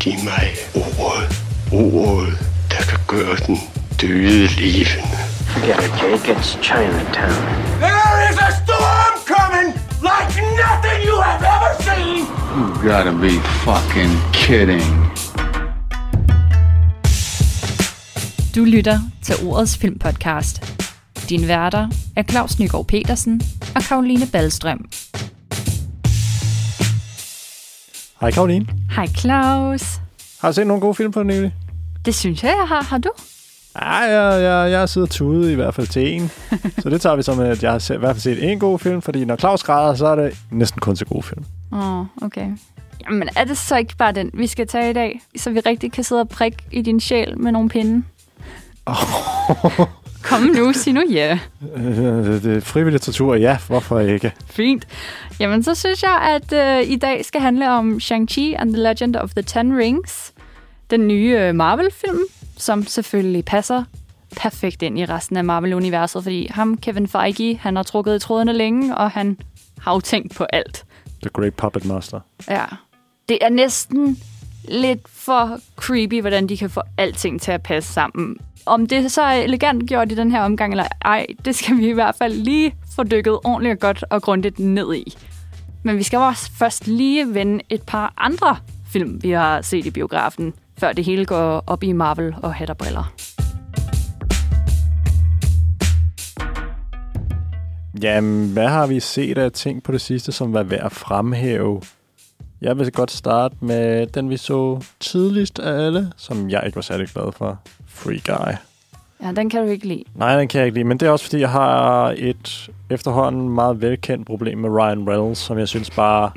Giv 0.00 0.14
mig 0.24 0.46
ordet. 0.74 1.42
Ordet, 1.72 2.38
der 2.70 2.82
kan 2.90 2.98
gøre 3.06 3.36
den 3.46 3.58
døde 4.00 4.46
levende. 4.46 5.16
Forget 5.52 5.78
it, 5.84 5.92
Jake. 6.02 6.32
It's 6.32 6.62
Chinatown. 6.62 7.44
There 7.84 8.30
is 8.30 8.36
a 8.48 8.50
storm 8.62 9.14
coming 9.34 9.68
like 10.10 10.30
nothing 10.64 10.98
you 11.08 11.16
have 11.28 11.42
ever 11.54 11.72
seen. 11.88 12.18
You 12.56 12.66
gotta 12.90 13.12
be 13.26 13.32
fucking 13.66 14.12
kidding. 14.32 15.12
Du 18.54 18.64
lytter 18.64 18.98
til 19.22 19.34
Ordets 19.46 19.76
Filmpodcast. 19.76 20.62
Din 21.28 21.48
værter 21.48 21.88
er 22.16 22.22
Claus 22.22 22.58
Nygaard 22.58 22.86
Petersen 22.86 23.40
og 23.76 23.82
Karoline 23.82 24.26
Ballstrøm. 24.32 24.78
Hej 28.20 28.30
Karoline. 28.30 28.66
Hej 28.90 29.06
Claus. 29.06 30.00
Har 30.40 30.48
du 30.48 30.52
set 30.54 30.66
nogle 30.66 30.80
gode 30.80 30.94
film 30.94 31.12
på 31.12 31.22
nylig? 31.22 31.54
Det 32.04 32.14
synes 32.14 32.42
jeg, 32.42 32.54
jeg 32.60 32.68
har. 32.68 32.82
Har 32.82 32.98
du? 32.98 33.10
Ja, 33.76 33.94
jeg, 33.94 34.42
jeg, 34.42 34.70
jeg 34.70 34.78
har 34.78 34.86
siddet 34.86 35.10
tudet 35.10 35.50
i 35.50 35.54
hvert 35.54 35.74
fald 35.74 35.86
til 35.86 36.08
en. 36.08 36.30
så 36.78 36.90
det 36.90 37.00
tager 37.00 37.16
vi 37.16 37.22
som, 37.22 37.40
at 37.40 37.62
jeg 37.62 37.72
har 37.72 37.78
set, 37.78 37.94
i 37.94 37.98
hvert 37.98 38.16
fald 38.16 38.20
set 38.20 38.50
en 38.50 38.58
god 38.58 38.78
film, 38.78 39.02
fordi 39.02 39.24
når 39.24 39.36
Claus 39.36 39.62
græder, 39.62 39.94
så 39.94 40.06
er 40.06 40.14
det 40.14 40.38
næsten 40.50 40.80
kun 40.80 40.96
til 40.96 41.06
gode 41.06 41.22
film. 41.22 41.44
Åh, 41.72 41.98
oh, 41.98 42.06
okay. 42.22 42.50
Jamen, 43.06 43.28
er 43.36 43.44
det 43.44 43.58
så 43.58 43.76
ikke 43.76 43.96
bare 43.96 44.12
den, 44.12 44.30
vi 44.34 44.46
skal 44.46 44.66
tage 44.66 44.90
i 44.90 44.92
dag? 44.92 45.20
Så 45.36 45.50
vi 45.50 45.60
rigtig 45.60 45.92
kan 45.92 46.04
sidde 46.04 46.20
og 46.20 46.28
prikke 46.28 46.58
i 46.72 46.82
din 46.82 47.00
sjæl 47.00 47.38
med 47.38 47.52
nogle 47.52 47.68
pinde? 47.68 48.04
Kom 50.22 50.42
nu, 50.42 50.72
sig 50.72 50.92
nu 50.92 51.02
ja. 51.10 51.38
Øh, 51.76 51.96
Det, 51.96 52.42
det 52.42 52.62
frivillig 52.62 53.00
tortur, 53.00 53.34
ja, 53.34 53.58
hvorfor 53.66 54.00
ikke? 54.00 54.32
Fint. 54.46 54.86
Jamen, 55.40 55.62
så 55.62 55.74
synes 55.74 56.02
jeg, 56.02 56.40
at 56.42 56.52
øh, 56.52 56.90
i 56.90 56.96
dag 56.96 57.24
skal 57.24 57.40
handle 57.40 57.70
om 57.70 57.98
Shang-Chi 58.02 58.54
and 58.60 58.72
the 58.72 58.82
Legend 58.82 59.16
of 59.16 59.30
the 59.30 59.42
Ten 59.42 59.78
Rings. 59.78 60.32
Den 60.90 61.08
nye 61.08 61.38
øh, 61.40 61.54
Marvel-film, 61.54 62.20
som 62.56 62.86
selvfølgelig 62.86 63.44
passer 63.44 63.84
perfekt 64.36 64.82
ind 64.82 64.98
i 64.98 65.04
resten 65.04 65.36
af 65.36 65.44
Marvel-universet, 65.44 66.22
fordi 66.22 66.48
ham, 66.50 66.76
Kevin 66.76 67.08
Feige, 67.08 67.58
han 67.62 67.76
har 67.76 67.82
trukket 67.82 68.16
i 68.16 68.18
trådene 68.18 68.52
længe, 68.52 68.96
og 68.96 69.10
han 69.10 69.38
har 69.80 69.94
jo 69.94 70.00
tænkt 70.00 70.34
på 70.36 70.44
alt. 70.44 70.84
The 71.22 71.30
Great 71.32 71.54
Puppet 71.54 71.84
Master. 71.84 72.20
Ja. 72.48 72.64
Det 73.28 73.38
er 73.40 73.48
næsten 73.48 74.18
lidt 74.70 75.08
for 75.08 75.58
creepy, 75.76 76.20
hvordan 76.20 76.46
de 76.46 76.56
kan 76.56 76.70
få 76.70 76.80
alting 76.98 77.40
til 77.40 77.52
at 77.52 77.62
passe 77.62 77.92
sammen. 77.92 78.36
Om 78.66 78.86
det 78.86 79.12
så 79.12 79.22
er 79.22 79.42
elegant 79.42 79.88
gjort 79.88 80.12
i 80.12 80.14
den 80.14 80.30
her 80.30 80.40
omgang 80.40 80.72
eller 80.72 80.86
ej, 81.04 81.26
det 81.44 81.54
skal 81.54 81.76
vi 81.76 81.88
i 81.88 81.92
hvert 81.92 82.14
fald 82.14 82.34
lige 82.34 82.74
få 82.96 83.02
dykket 83.02 83.38
ordentligt 83.44 83.72
og 83.72 83.80
godt 83.80 84.04
og 84.10 84.22
grundigt 84.22 84.58
ned 84.58 84.94
i. 84.94 85.16
Men 85.82 85.96
vi 85.96 86.02
skal 86.02 86.18
også 86.18 86.50
først 86.58 86.86
lige 86.86 87.34
vende 87.34 87.64
et 87.68 87.82
par 87.82 88.14
andre 88.18 88.56
film, 88.92 89.22
vi 89.22 89.30
har 89.30 89.62
set 89.62 89.86
i 89.86 89.90
biografen, 89.90 90.54
før 90.78 90.92
det 90.92 91.04
hele 91.04 91.24
går 91.24 91.64
op 91.66 91.82
i 91.82 91.92
Marvel 91.92 92.34
og 92.42 92.54
hat 92.54 92.70
og 92.70 92.78
briller. 92.78 93.12
Jamen, 98.02 98.52
hvad 98.52 98.68
har 98.68 98.86
vi 98.86 99.00
set 99.00 99.38
af 99.38 99.52
ting 99.52 99.82
på 99.82 99.92
det 99.92 100.00
sidste, 100.00 100.32
som 100.32 100.52
var 100.52 100.62
værd 100.62 100.84
at 100.84 100.92
fremhæve? 100.92 101.82
Jeg 102.60 102.78
vil 102.78 102.92
godt 102.92 103.10
starte 103.10 103.56
med 103.60 104.06
den, 104.06 104.30
vi 104.30 104.36
så 104.36 104.84
tidligst 105.00 105.58
af 105.58 105.86
alle, 105.86 106.12
som 106.16 106.50
jeg 106.50 106.62
ikke 106.66 106.76
var 106.76 106.82
særlig 106.82 107.08
glad 107.08 107.32
for. 107.32 107.58
Free 107.86 108.20
Guy. 108.26 108.54
Ja, 109.22 109.32
den 109.32 109.50
kan 109.50 109.62
du 109.64 109.68
ikke 109.70 109.88
lide. 109.88 110.04
Nej, 110.14 110.38
den 110.38 110.48
kan 110.48 110.58
jeg 110.58 110.66
ikke 110.66 110.78
lide, 110.78 110.84
men 110.84 111.00
det 111.00 111.06
er 111.06 111.10
også, 111.10 111.24
fordi 111.24 111.40
jeg 111.40 111.50
har 111.50 112.14
et 112.16 112.70
efterhånden 112.90 113.48
meget 113.48 113.80
velkendt 113.80 114.26
problem 114.26 114.58
med 114.58 114.70
Ryan 114.70 115.08
Reynolds, 115.08 115.38
som 115.38 115.58
jeg 115.58 115.68
synes 115.68 115.90
bare 115.90 116.30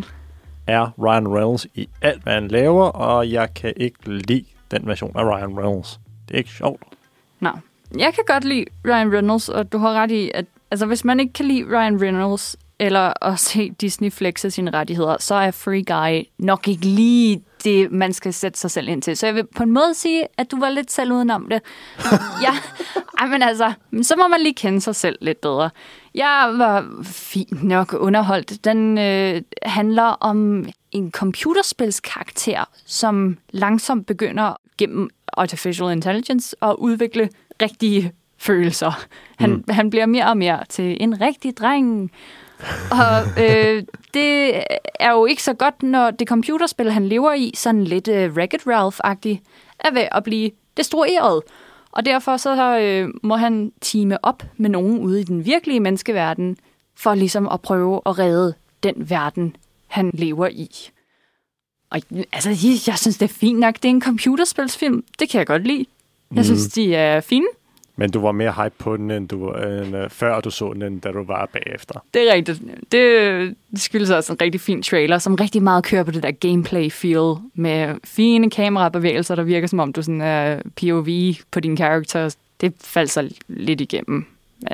er 0.67 0.91
Ryan 0.99 1.27
Reynolds 1.27 1.67
i 1.75 1.89
alt, 2.01 2.23
hvad 2.23 2.33
han 2.33 2.47
laver, 2.47 2.85
og 2.85 3.31
jeg 3.31 3.53
kan 3.53 3.73
ikke 3.77 3.97
lide 4.09 4.45
den 4.71 4.87
version 4.87 5.11
af 5.15 5.23
Ryan 5.23 5.57
Reynolds. 5.57 5.99
Det 6.27 6.33
er 6.33 6.37
ikke 6.37 6.49
sjovt. 6.49 6.83
Nå. 7.39 7.49
Jeg 7.97 8.13
kan 8.13 8.23
godt 8.27 8.43
lide 8.43 8.65
Ryan 8.85 9.13
Reynolds, 9.13 9.49
og 9.49 9.71
du 9.71 9.77
har 9.77 9.93
ret 9.93 10.11
i, 10.11 10.31
at 10.33 10.45
altså, 10.71 10.85
hvis 10.85 11.05
man 11.05 11.19
ikke 11.19 11.33
kan 11.33 11.45
lide 11.45 11.63
Ryan 11.63 12.01
Reynolds, 12.01 12.55
eller 12.79 13.25
at 13.25 13.39
se 13.39 13.69
Disney 13.69 14.11
flexe 14.11 14.51
sine 14.51 14.71
rettigheder, 14.71 15.17
så 15.19 15.35
er 15.35 15.51
Free 15.51 15.83
Guy 15.83 16.27
nok 16.37 16.67
ikke 16.67 16.85
lige 16.85 17.43
det, 17.63 17.91
man 17.91 18.13
skal 18.13 18.33
sætte 18.33 18.59
sig 18.59 18.71
selv 18.71 18.87
ind 18.87 19.01
til. 19.01 19.17
Så 19.17 19.25
jeg 19.25 19.35
vil 19.35 19.47
på 19.55 19.63
en 19.63 19.71
måde 19.71 19.93
sige, 19.93 20.27
at 20.37 20.51
du 20.51 20.59
var 20.59 20.69
lidt 20.69 20.91
selv 20.91 21.11
udenom 21.11 21.49
det. 21.49 21.61
ja, 22.41 22.53
ej, 23.19 23.27
men 23.27 23.41
altså, 23.41 23.73
så 24.01 24.15
må 24.17 24.27
man 24.27 24.41
lige 24.41 24.55
kende 24.55 24.81
sig 24.81 24.95
selv 24.95 25.17
lidt 25.21 25.41
bedre. 25.41 25.69
Jeg 26.15 26.53
var 26.57 26.85
fint 27.03 27.63
nok 27.63 27.93
underholdt. 27.99 28.65
Den 28.65 28.97
øh, 28.97 29.41
handler 29.63 30.03
om 30.03 30.65
en 30.91 31.11
computerspilskarakter, 31.11 32.69
som 32.85 33.37
langsomt 33.51 34.07
begynder 34.07 34.55
gennem 34.77 35.09
artificial 35.33 35.91
intelligence 35.91 36.55
at 36.61 36.75
udvikle 36.77 37.29
rigtige 37.61 38.11
følelser. 38.37 39.05
Han, 39.39 39.51
mm. 39.51 39.63
han 39.69 39.89
bliver 39.89 40.05
mere 40.05 40.27
og 40.27 40.37
mere 40.37 40.59
til 40.69 40.97
en 41.03 41.21
rigtig 41.21 41.57
dreng. 41.57 42.11
Og 42.91 43.43
øh, 43.43 43.83
det 44.13 44.55
er 44.99 45.11
jo 45.11 45.25
ikke 45.25 45.43
så 45.43 45.53
godt, 45.53 45.83
når 45.83 46.11
det 46.11 46.27
computerspil, 46.27 46.91
han 46.91 47.07
lever 47.07 47.33
i, 47.33 47.51
sådan 47.55 47.83
lidt 47.83 48.07
øh, 48.07 48.31
Wreck-It 48.37 48.63
Ralph-agtigt, 48.67 49.37
er 49.79 49.93
ved 49.93 50.07
at 50.11 50.23
blive 50.23 50.51
destrueret. 50.77 51.41
Og 51.91 52.05
derfor 52.05 52.37
så 52.37 52.79
øh, 52.79 53.09
må 53.23 53.35
han 53.35 53.71
teame 53.81 54.25
op 54.25 54.43
med 54.57 54.69
nogen 54.69 54.99
ude 54.99 55.21
i 55.21 55.23
den 55.23 55.45
virkelige 55.45 55.79
menneskeverden, 55.79 56.57
for 56.97 57.13
ligesom 57.15 57.47
at 57.47 57.61
prøve 57.61 58.01
at 58.05 58.19
redde 58.19 58.53
den 58.83 59.09
verden, 59.09 59.55
han 59.87 60.11
lever 60.13 60.47
i. 60.47 60.69
Og 61.89 62.01
altså, 62.33 62.49
jeg, 62.49 62.77
jeg 62.87 62.97
synes, 62.97 63.17
det 63.17 63.29
er 63.29 63.33
fint 63.33 63.59
nok. 63.59 63.75
Det 63.75 63.85
er 63.85 63.89
en 63.89 64.01
computerspilsfilm. 64.01 65.03
Det 65.19 65.29
kan 65.29 65.37
jeg 65.39 65.47
godt 65.47 65.67
lide. 65.67 65.85
Jeg 66.31 66.37
Mm. 66.37 66.43
synes, 66.43 66.67
de 66.67 66.95
er 66.95 67.21
fine. 67.21 67.45
Men 67.95 68.11
du 68.11 68.19
var 68.19 68.31
mere 68.31 68.51
hype 68.51 68.75
på 68.77 68.97
den, 68.97 69.11
end 69.11 69.27
du, 69.27 69.51
end, 69.51 69.95
øh, 69.95 70.09
før 70.09 70.39
du 70.39 70.49
så 70.49 70.73
den, 70.73 70.81
end 70.81 71.01
da 71.01 71.11
du 71.11 71.23
var 71.23 71.49
bagefter. 71.53 72.05
Det 72.13 72.29
er 72.29 72.33
rigtigt. 72.33 72.61
Det, 72.91 73.55
det 73.71 73.81
skyldes 73.81 74.09
også 74.09 74.33
en 74.33 74.41
rigtig 74.41 74.61
fin 74.61 74.83
trailer, 74.83 75.17
som 75.17 75.35
rigtig 75.35 75.63
meget 75.63 75.83
kører 75.83 76.03
på 76.03 76.11
det 76.11 76.23
der 76.23 76.31
gameplay-feel 76.31 77.41
med 77.53 77.95
fine 78.03 78.49
kamerabevægelser, 78.49 79.35
der 79.35 79.43
virker 79.43 79.67
som 79.67 79.79
om 79.79 79.93
du 79.93 80.01
sådan 80.01 80.21
er 80.21 80.61
POV 80.81 81.07
på 81.51 81.59
dine 81.59 81.77
characters. 81.77 82.37
Det 82.61 82.73
faldt 82.81 83.11
så 83.11 83.29
lidt 83.47 83.81
igennem. 83.81 84.25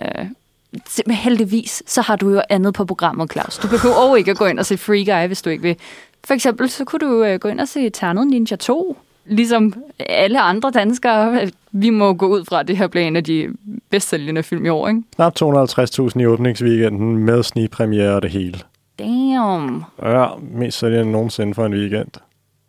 Øh, 0.01 0.25
uh, 0.73 0.79
men 1.05 1.15
heldigvis, 1.15 1.83
så 1.85 2.01
har 2.01 2.15
du 2.15 2.29
jo 2.29 2.41
andet 2.49 2.73
på 2.73 2.85
programmet, 2.85 3.31
Claus. 3.31 3.57
Du 3.57 3.67
behøver 3.67 4.15
ikke 4.15 4.31
at 4.31 4.37
gå 4.37 4.45
ind 4.45 4.59
og 4.59 4.65
se 4.65 4.77
Free 4.77 5.05
Guy, 5.05 5.27
hvis 5.27 5.41
du 5.41 5.49
ikke 5.49 5.63
vil. 5.63 5.75
For 6.23 6.33
eksempel, 6.33 6.69
så 6.69 6.85
kunne 6.85 6.99
du 6.99 7.33
uh, 7.33 7.39
gå 7.39 7.47
ind 7.47 7.59
og 7.59 7.67
se 7.67 7.89
Ternet 7.89 8.27
Ninja 8.27 8.55
2. 8.55 8.97
Ligesom 9.29 9.73
alle 9.99 10.41
andre 10.41 10.71
danskere. 10.71 11.49
Vi 11.71 11.89
må 11.89 12.13
gå 12.13 12.27
ud 12.27 12.45
fra, 12.45 12.59
at 12.59 12.67
det 12.67 12.77
her 12.77 12.87
bliver 12.87 13.07
en 13.07 13.15
af 13.15 13.23
de 13.23 13.47
bedst 13.89 14.09
sælgende 14.09 14.43
film 14.43 14.65
i 14.65 14.69
år, 14.69 14.87
ikke? 14.87 15.03
Knap 15.15 15.33
250.000 15.43 16.19
i 16.19 16.25
åbningsweekenden 16.25 17.17
med 17.17 17.43
snigpremiere 17.43 18.15
og 18.15 18.21
det 18.21 18.31
hele. 18.31 18.59
Damn. 18.99 19.83
Ja, 20.03 20.25
mest 20.51 20.79
sælgende 20.79 21.11
nogensinde 21.11 21.53
for 21.53 21.65
en 21.65 21.73
weekend. 21.73 22.11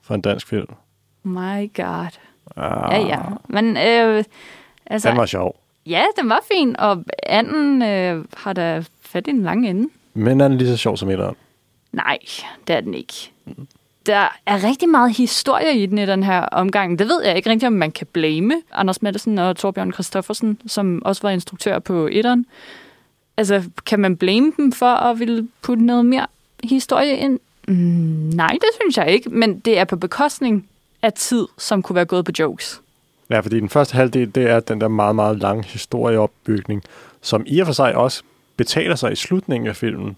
For 0.03 0.15
en 0.15 0.21
dansk 0.21 0.47
film. 0.49 0.67
My 1.23 1.75
god. 1.77 2.07
Ah, 2.57 2.93
Ja, 2.93 2.99
ja. 3.07 3.19
Men 3.49 3.77
øh, 3.77 4.25
altså, 4.87 5.09
Den 5.11 5.17
var 5.19 5.27
sjov. 5.27 5.57
ja, 5.87 6.03
den 6.21 6.29
var 6.29 6.41
fin, 6.53 6.77
og 6.79 7.05
anden 7.27 7.83
øh, 7.83 8.25
har 8.37 8.53
da 8.53 8.83
fat 9.03 9.27
i 9.27 9.31
en 9.31 9.43
lang 9.43 9.69
ende. 9.69 9.89
Men 10.15 10.41
er 10.41 10.49
den 10.49 10.59
lige 10.59 10.69
så 10.69 10.77
sjov 10.77 10.97
som 10.97 11.09
etteren? 11.11 11.35
Nej, 11.93 12.19
det 12.67 12.77
er 12.77 12.81
den 12.81 12.95
ikke. 12.95 13.31
Der 14.07 14.39
er 14.47 14.65
rigtig 14.65 14.89
meget 14.89 15.17
historie 15.17 15.79
i 15.79 15.87
den 15.87 15.99
i 15.99 16.07
den 16.07 16.23
her 16.23 16.41
omgang. 16.41 16.99
Det 16.99 17.09
ved 17.09 17.25
jeg 17.25 17.37
ikke 17.37 17.51
rigtig, 17.51 17.67
om 17.67 17.73
man 17.73 17.93
kan 17.93 18.07
blame 18.13 18.55
Anders 18.73 19.03
Madsen 19.03 19.39
og 19.39 19.57
Torbjørn 19.57 19.93
Christoffersen, 19.93 20.61
som 20.67 21.03
også 21.05 21.23
var 21.23 21.31
instruktør 21.31 21.79
på 21.79 22.09
etteren. 22.13 22.47
Altså, 23.37 23.63
kan 23.87 24.01
man 24.01 24.17
blame 24.17 24.53
dem 24.57 24.73
for 24.73 24.87
at 24.87 25.19
ville 25.19 25.49
putte 25.63 25.85
noget 25.85 26.07
mere 26.07 26.27
historie 26.65 27.17
ind? 27.17 27.39
Mm, 27.69 27.75
nej, 28.35 28.51
det 28.53 28.69
synes 28.81 28.97
jeg 28.97 29.11
ikke, 29.11 29.31
men 29.31 29.59
det 29.59 29.79
er 29.79 29.85
på 29.85 29.97
bekostning 29.97 30.69
af 31.03 31.13
tid, 31.13 31.47
som 31.59 31.83
kunne 31.83 31.97
være 31.97 32.05
gået 32.05 32.25
på 32.25 32.33
jokes. 32.39 32.81
Ja, 33.31 33.41
fordi 33.41 33.61
den 33.61 33.69
første 33.69 33.95
halvdel, 33.95 34.35
det 34.35 34.51
er 34.51 34.61
den 34.61 34.81
der 34.81 34.89
meget, 34.89 35.17
meget 35.17 35.39
lange 35.39 35.65
historieopbygning, 35.65 36.83
som 37.21 37.45
i 37.47 37.61
og 37.61 37.67
for 37.67 37.73
sig 37.73 37.95
også 37.95 38.23
betaler 38.57 38.95
sig 38.95 39.13
i 39.13 39.17
slutningen 39.17 39.69
af 39.69 39.77
filmen. 39.77 40.17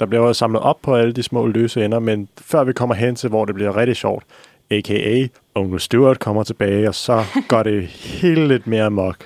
Der 0.00 0.06
bliver 0.06 0.26
jo 0.26 0.32
samlet 0.32 0.62
op 0.62 0.78
på 0.82 0.94
alle 0.94 1.12
de 1.12 1.22
små 1.22 1.46
løse 1.46 1.84
ender, 1.84 1.98
men 1.98 2.28
før 2.38 2.64
vi 2.64 2.72
kommer 2.72 2.94
hen 2.94 3.16
til, 3.16 3.28
hvor 3.28 3.44
det 3.44 3.54
bliver 3.54 3.76
rigtig 3.76 3.96
sjovt, 3.96 4.24
a.k.a. 4.70 5.26
Onkel 5.54 5.80
Stewart 5.80 6.18
kommer 6.18 6.42
tilbage, 6.42 6.88
og 6.88 6.94
så 6.94 7.24
går 7.48 7.62
det 7.62 7.86
helt 7.86 8.48
lidt 8.48 8.66
mere 8.66 8.90
mok. 8.90 9.16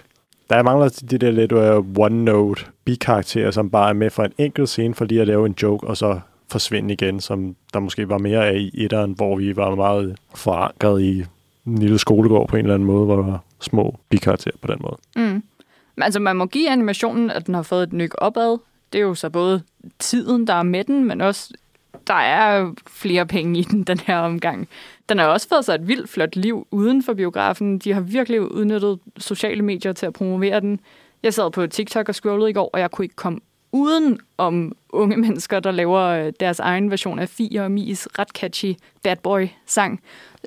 Der 0.51 0.63
mangler 0.63 1.03
de 1.11 1.19
der 1.19 1.31
lidt 1.31 1.53
uh, 1.53 2.07
one-note 2.07 2.67
bikarakterer, 2.85 3.51
som 3.51 3.71
bare 3.71 3.89
er 3.89 3.93
med 3.93 4.11
for 4.11 4.25
en 4.25 4.33
enkelt 4.39 4.69
scene, 4.69 4.95
for 4.95 5.05
lige 5.05 5.21
at 5.21 5.27
lave 5.27 5.47
en 5.47 5.55
joke, 5.63 5.87
og 5.87 5.97
så 5.97 6.21
forsvinde 6.51 6.95
igen, 6.95 7.21
som 7.21 7.57
der 7.73 7.81
måske 7.81 8.09
var 8.09 8.19
mere 8.19 8.47
af 8.47 8.57
i 8.59 8.85
etteren, 8.85 9.13
hvor 9.13 9.37
vi 9.37 9.57
var 9.57 9.75
meget 9.75 10.17
forankret 10.35 11.03
i 11.03 11.25
en 11.67 11.79
lille 11.79 11.99
skolegård 11.99 12.49
på 12.49 12.57
en 12.57 12.65
eller 12.65 12.75
anden 12.75 12.87
måde, 12.87 13.05
hvor 13.05 13.17
der 13.17 13.23
var 13.23 13.41
små 13.61 13.97
bikarakterer 14.09 14.57
på 14.61 14.73
den 14.73 14.79
måde. 14.81 14.97
Mm. 15.17 15.43
Men 15.97 16.03
altså, 16.03 16.21
man 16.21 16.37
må 16.37 16.47
give 16.47 16.71
animationen, 16.71 17.31
at 17.31 17.47
den 17.47 17.55
har 17.55 17.63
fået 17.63 17.83
et 17.83 17.93
nyk 17.93 18.15
opad. 18.19 18.59
Det 18.93 18.99
er 18.99 19.03
jo 19.03 19.15
så 19.15 19.31
både 19.31 19.63
tiden, 19.99 20.47
der 20.47 20.55
er 20.55 20.63
med 20.63 20.85
den, 20.85 21.05
men 21.05 21.21
også 21.21 21.55
der 22.07 22.15
er 22.15 22.73
flere 22.87 23.27
penge 23.27 23.59
i 23.59 23.63
den, 23.63 23.83
den 23.83 23.99
her 23.99 24.19
omgang. 24.19 24.69
Den 25.09 25.19
har 25.19 25.27
også 25.27 25.49
fået 25.49 25.65
sig 25.65 25.75
et 25.75 25.89
vildt 25.89 26.11
flot 26.11 26.37
liv 26.37 26.67
uden 26.71 27.03
for 27.03 27.15
biografen. 27.15 27.79
De 27.79 27.93
har 27.93 28.01
virkelig 28.01 28.53
udnyttet 28.53 28.99
sociale 29.17 29.63
medier 29.63 29.93
til 29.93 30.07
at 30.07 30.13
promovere 30.13 30.61
den. 30.61 30.81
Jeg 31.23 31.35
sad 31.35 31.51
på 31.51 31.67
TikTok 31.67 32.09
og 32.09 32.15
scrollede 32.15 32.51
i 32.51 32.53
går, 32.53 32.71
og 32.73 32.81
jeg 32.81 32.91
kunne 32.91 33.05
ikke 33.05 33.17
komme 33.17 33.41
uden 33.73 34.21
om 34.39 34.77
unge 34.91 35.17
mennesker, 35.17 35.61
der 35.61 35.71
laver 35.71 36.01
øh, 36.01 36.33
deres 36.41 36.61
egen 36.61 36.91
version 36.91 37.19
af 37.19 37.29
Fie 37.29 37.63
og 37.63 37.71
Mies 37.71 38.09
ret 38.19 38.29
catchy 38.29 38.75
Bad 39.03 39.17
Boy-sang. 39.17 40.01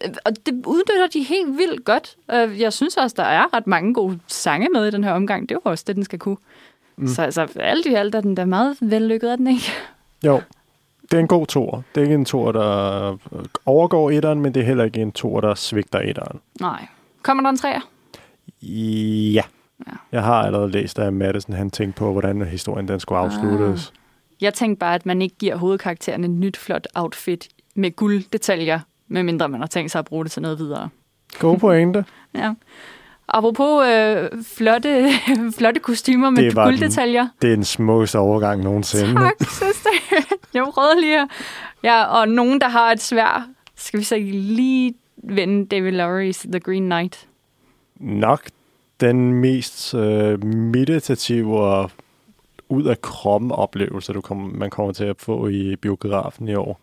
Øh, 0.04 0.10
og 0.26 0.46
det 0.46 0.54
udnytter 0.66 1.08
de 1.14 1.24
helt 1.24 1.58
vildt 1.58 1.86
godt. 1.86 2.16
Øh, 2.34 2.62
jeg 2.62 2.74
synes 2.74 2.98
også, 2.98 3.14
der 3.18 3.24
er 3.24 3.54
ret 3.54 3.68
mange 3.68 3.94
gode 3.94 4.20
sange 4.28 4.68
med 4.74 4.88
i 4.88 4.92
den 4.92 5.04
her 5.04 5.12
omgang. 5.12 5.50
Det 5.50 5.56
er 5.56 5.60
jo 5.66 5.72
også 5.72 5.84
det, 5.88 5.96
den 5.96 6.04
skal 6.04 6.20
kunne. 6.20 6.38
Mm. 6.98 7.08
Så 7.08 7.22
altså, 7.22 7.48
alt 7.56 7.86
i 7.86 7.94
alt 7.94 8.16
er 8.16 8.22
den 8.22 8.36
da 8.36 8.46
meget 8.46 8.78
vellykket, 8.82 9.32
er 9.32 9.36
den 9.36 9.48
ikke? 9.48 9.72
Jo, 10.26 10.42
det 11.02 11.14
er 11.14 11.20
en 11.20 11.28
god 11.28 11.48
tor. 11.48 11.84
Det 11.96 12.02
er 12.02 12.06
ikke 12.06 12.16
en 12.16 12.26
tor, 12.26 12.52
der 12.52 13.18
overgår 13.66 14.12
etteren, 14.12 14.42
men 14.42 14.54
det 14.54 14.62
er 14.62 14.66
heller 14.66 14.84
ikke 14.84 15.02
en 15.02 15.12
tor, 15.12 15.42
der 15.42 15.56
svigter 15.56 16.00
etteren. 16.00 16.40
Nej. 16.62 16.88
Kommer 17.22 17.44
der 17.44 17.50
en 17.50 17.58
træer? 17.58 17.90
Ja. 18.62 19.44
Ja. 19.88 19.92
Jeg 20.12 20.24
har 20.24 20.44
allerede 20.44 20.72
læst, 20.72 21.00
at 21.00 21.14
Madison 21.14 21.56
han 21.56 21.72
tænkte 21.72 22.00
på, 22.00 22.12
hvordan 22.12 22.42
historien 22.42 22.88
den 22.88 23.00
skulle 23.00 23.20
afsluttes. 23.20 23.94
Jeg 24.42 24.54
tænkte 24.54 24.80
bare, 24.80 24.96
at 24.96 25.06
man 25.06 25.22
ikke 25.22 25.36
giver 25.36 25.56
hovedkarakteren 25.56 26.24
et 26.24 26.30
nyt 26.30 26.58
flot 26.58 26.88
outfit 26.96 27.48
med 27.76 27.96
gulddetaljer, 27.96 28.80
medmindre 29.08 29.50
man 29.50 29.60
har 29.60 29.68
tænkt 29.68 29.92
sig 29.92 30.00
at 30.00 30.06
bruge 30.06 30.24
det 30.24 30.32
til 30.32 30.42
noget 30.42 30.60
videre. 30.60 30.90
God 31.40 31.58
pointe. 31.58 32.06
Ja. 32.36 32.54
Apropos 33.30 33.86
øh, 33.88 34.30
flotte, 34.44 35.10
flotte 35.58 35.80
kostymer 35.80 36.30
med 36.30 36.44
Det 36.44 36.56
var 36.56 36.64
den. 36.66 36.72
gulddetaljer. 36.72 37.28
Det 37.42 37.52
er 37.52 37.56
den 37.56 37.64
smukkeste 37.64 38.20
overgang 38.20 38.64
nogensinde. 38.64 39.14
Tak, 39.14 39.34
søster. 39.40 39.90
Jeg 40.54 40.64
prøvede 40.74 41.02
lige 41.02 41.22
at... 41.22 41.28
Ja, 41.84 42.04
og 42.04 42.28
nogen, 42.30 42.62
der 42.62 42.68
har 42.68 42.92
et 42.92 43.02
svær. 43.02 43.48
Skal 43.76 44.00
vi 44.00 44.04
så 44.04 44.18
lige 44.34 44.94
vende 45.24 45.66
David 45.66 45.92
Lowery's 46.02 46.52
The 46.52 46.60
Green 46.60 46.84
Knight? 46.84 47.28
Nok 48.00 48.42
den 49.00 49.34
mest 49.34 49.94
øh, 49.94 50.44
meditative 50.46 51.60
og 51.60 51.92
ud 52.70 52.84
af 52.86 53.02
kroppen 53.02 53.52
oplevelse, 53.52 54.14
du 54.14 54.22
kom, 54.22 54.38
man 54.38 54.70
kommer 54.70 54.94
til 54.94 55.04
at 55.04 55.16
få 55.20 55.48
i 55.48 55.76
biografen 55.76 56.48
i 56.48 56.56
år. 56.56 56.80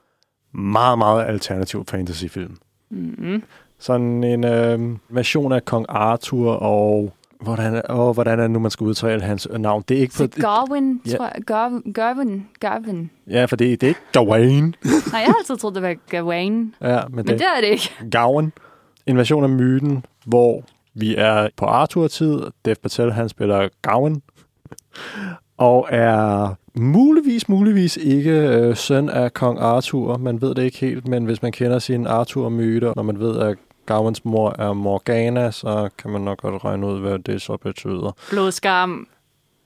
Meget, 0.53 0.99
meget 0.99 1.25
alternativ 1.27 1.85
fantasyfilm. 1.89 2.57
Mm-hmm. 2.91 3.43
Sådan 3.79 4.25
en 4.25 4.45
øh, 4.45 4.81
version 5.09 5.53
af 5.53 5.65
Kong 5.65 5.87
Arthur 5.89 6.53
og 6.53 7.13
hvordan, 7.41 7.83
og 7.89 8.15
hvordan 8.15 8.39
er 8.39 8.43
det 8.43 8.51
nu, 8.51 8.59
man 8.59 8.71
skal 8.71 8.85
udtale 8.85 9.23
hans 9.23 9.49
navn? 9.59 9.85
Det 9.89 9.97
er 9.97 10.01
ikke 10.01 10.15
på, 10.19 10.27
Garwin, 10.41 11.01
Ja. 11.07 11.17
tror 11.17 11.25
jeg. 11.35 11.43
Garvin, 11.95 12.47
Garvin. 12.61 13.11
ja, 13.31 13.45
for 13.45 13.57
det, 13.57 13.81
det 13.81 13.87
er 13.87 13.89
ikke 13.89 14.01
Gawain. 14.13 14.65
Nej, 15.13 15.21
jeg 15.21 15.27
har 15.27 15.35
altid 15.39 15.57
troet, 15.57 15.75
det 15.75 15.83
var 15.83 15.95
Gawain. 16.11 16.75
Ja, 16.81 17.01
men, 17.07 17.17
Men 17.17 17.27
det, 17.27 17.39
det 17.39 17.47
er 17.57 17.61
det 17.61 17.69
ikke. 17.69 17.91
Gawain. 18.11 18.53
En 19.07 19.17
version 19.17 19.45
af 19.45 19.51
myten, 19.51 20.05
hvor 20.27 20.63
vi 20.95 21.15
er 21.19 21.49
på 21.57 21.65
Arthur-tid. 21.65 22.43
Dev 22.65 22.75
Patel, 22.83 23.13
han 23.13 23.29
spiller 23.29 23.69
Gawain. 23.83 24.23
Og 25.57 25.89
er 25.91 26.55
muligvis, 26.75 27.49
muligvis 27.49 27.97
ikke 27.97 28.31
øh, 28.31 28.77
søn 28.77 29.09
af 29.09 29.35
kong 29.35 29.59
Arthur. 29.61 30.17
Man 30.17 30.41
ved 30.41 30.55
det 30.55 30.63
ikke 30.63 30.79
helt, 30.79 31.09
men 31.09 31.25
hvis 31.25 31.43
man 31.43 31.53
kender 31.53 31.79
sine 31.79 32.09
Arthur-myter, 32.09 32.93
når 32.97 33.03
man 33.03 33.19
ved, 33.19 33.39
at 33.39 33.59
Gawans 33.87 34.25
mor 34.25 34.55
er 34.59 34.73
Morgana, 34.73 35.51
så 35.51 35.89
kan 35.99 36.11
man 36.11 36.21
nok 36.21 36.39
godt 36.39 36.65
regne 36.65 36.87
ud, 36.87 37.01
hvad 37.01 37.19
det 37.19 37.43
så 37.43 37.57
betyder. 37.57 38.17
Blodskam. 38.31 39.07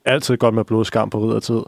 Altid 0.04 0.36
godt 0.36 0.54
med 0.54 0.64
blodskam 0.64 1.10
på 1.10 1.18
riddertid. 1.18 1.60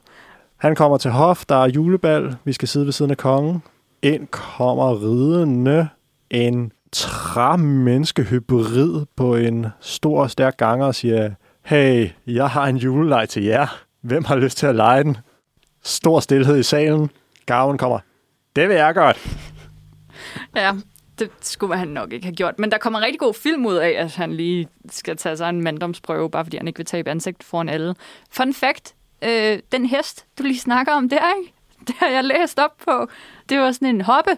Han 0.57 0.75
kommer 0.75 0.99
til 0.99 1.11
hof, 1.11 1.45
der 1.49 1.55
er 1.55 1.69
julebal, 1.69 2.37
vi 2.45 2.53
skal 2.53 2.69
sidde 2.69 2.87
ved 2.87 2.93
siden 2.93 3.11
af 3.11 3.17
kongen. 3.17 3.63
Ind 4.03 4.27
kommer 4.27 5.03
ridende 5.03 5.89
en 6.31 6.73
træmenneskehybrid 6.93 9.07
på 9.17 9.37
en 9.37 9.67
stor 9.81 10.23
og 10.23 10.31
stærk 10.31 10.57
ganger 10.57 10.87
og 10.87 10.95
siger, 10.95 11.31
hey, 11.65 12.09
jeg 12.27 12.49
har 12.49 12.67
en 12.67 12.77
juleleg 12.77 13.29
til 13.29 13.45
jer. 13.45 13.83
Hvem 14.01 14.25
har 14.25 14.37
lyst 14.37 14.59
til 14.59 14.67
at 14.67 14.75
lege 14.75 15.05
den? 15.05 15.17
Stor 15.83 16.21
stillhed 16.21 16.59
i 16.59 16.63
salen. 16.63 17.11
Gaven 17.47 17.79
kommer. 17.79 17.99
Det 18.57 18.69
vil 18.69 18.77
jeg 18.77 18.95
godt. 18.95 19.39
Ja, 20.57 20.73
det 21.19 21.31
skulle 21.41 21.77
han 21.77 21.89
nok 21.89 22.13
ikke 22.13 22.27
have 22.27 22.37
gjort. 22.37 22.59
Men 22.59 22.71
der 22.71 22.79
kommer 22.79 23.01
rigtig 23.01 23.21
god 23.21 23.35
film 23.35 23.67
ud 23.67 23.75
af, 23.75 23.89
at 23.89 24.15
han 24.15 24.33
lige 24.33 24.69
skal 24.91 25.17
tage 25.17 25.37
sig 25.37 25.49
en 25.49 25.63
manddomsprøve, 25.63 26.31
bare 26.31 26.45
fordi 26.45 26.57
han 26.57 26.69
ikke 26.69 26.77
vil 26.77 26.87
tabe 26.87 27.11
ansigt 27.11 27.45
foran 27.45 27.69
alle. 27.69 27.95
Fun 28.31 28.55
fact, 28.55 28.95
øh, 29.25 29.59
den 29.73 29.87
hest, 29.87 30.27
du 30.39 30.43
lige 30.43 30.59
snakker 30.59 30.93
om 30.93 31.09
der, 31.09 31.37
ikke? 31.39 31.53
Det 31.87 31.95
har 31.99 32.09
jeg 32.09 32.25
læst 32.25 32.59
op 32.59 32.77
på. 32.85 33.09
Det 33.49 33.59
var 33.59 33.73
sådan 33.73 33.89
en 33.89 34.01
hoppe, 34.01 34.31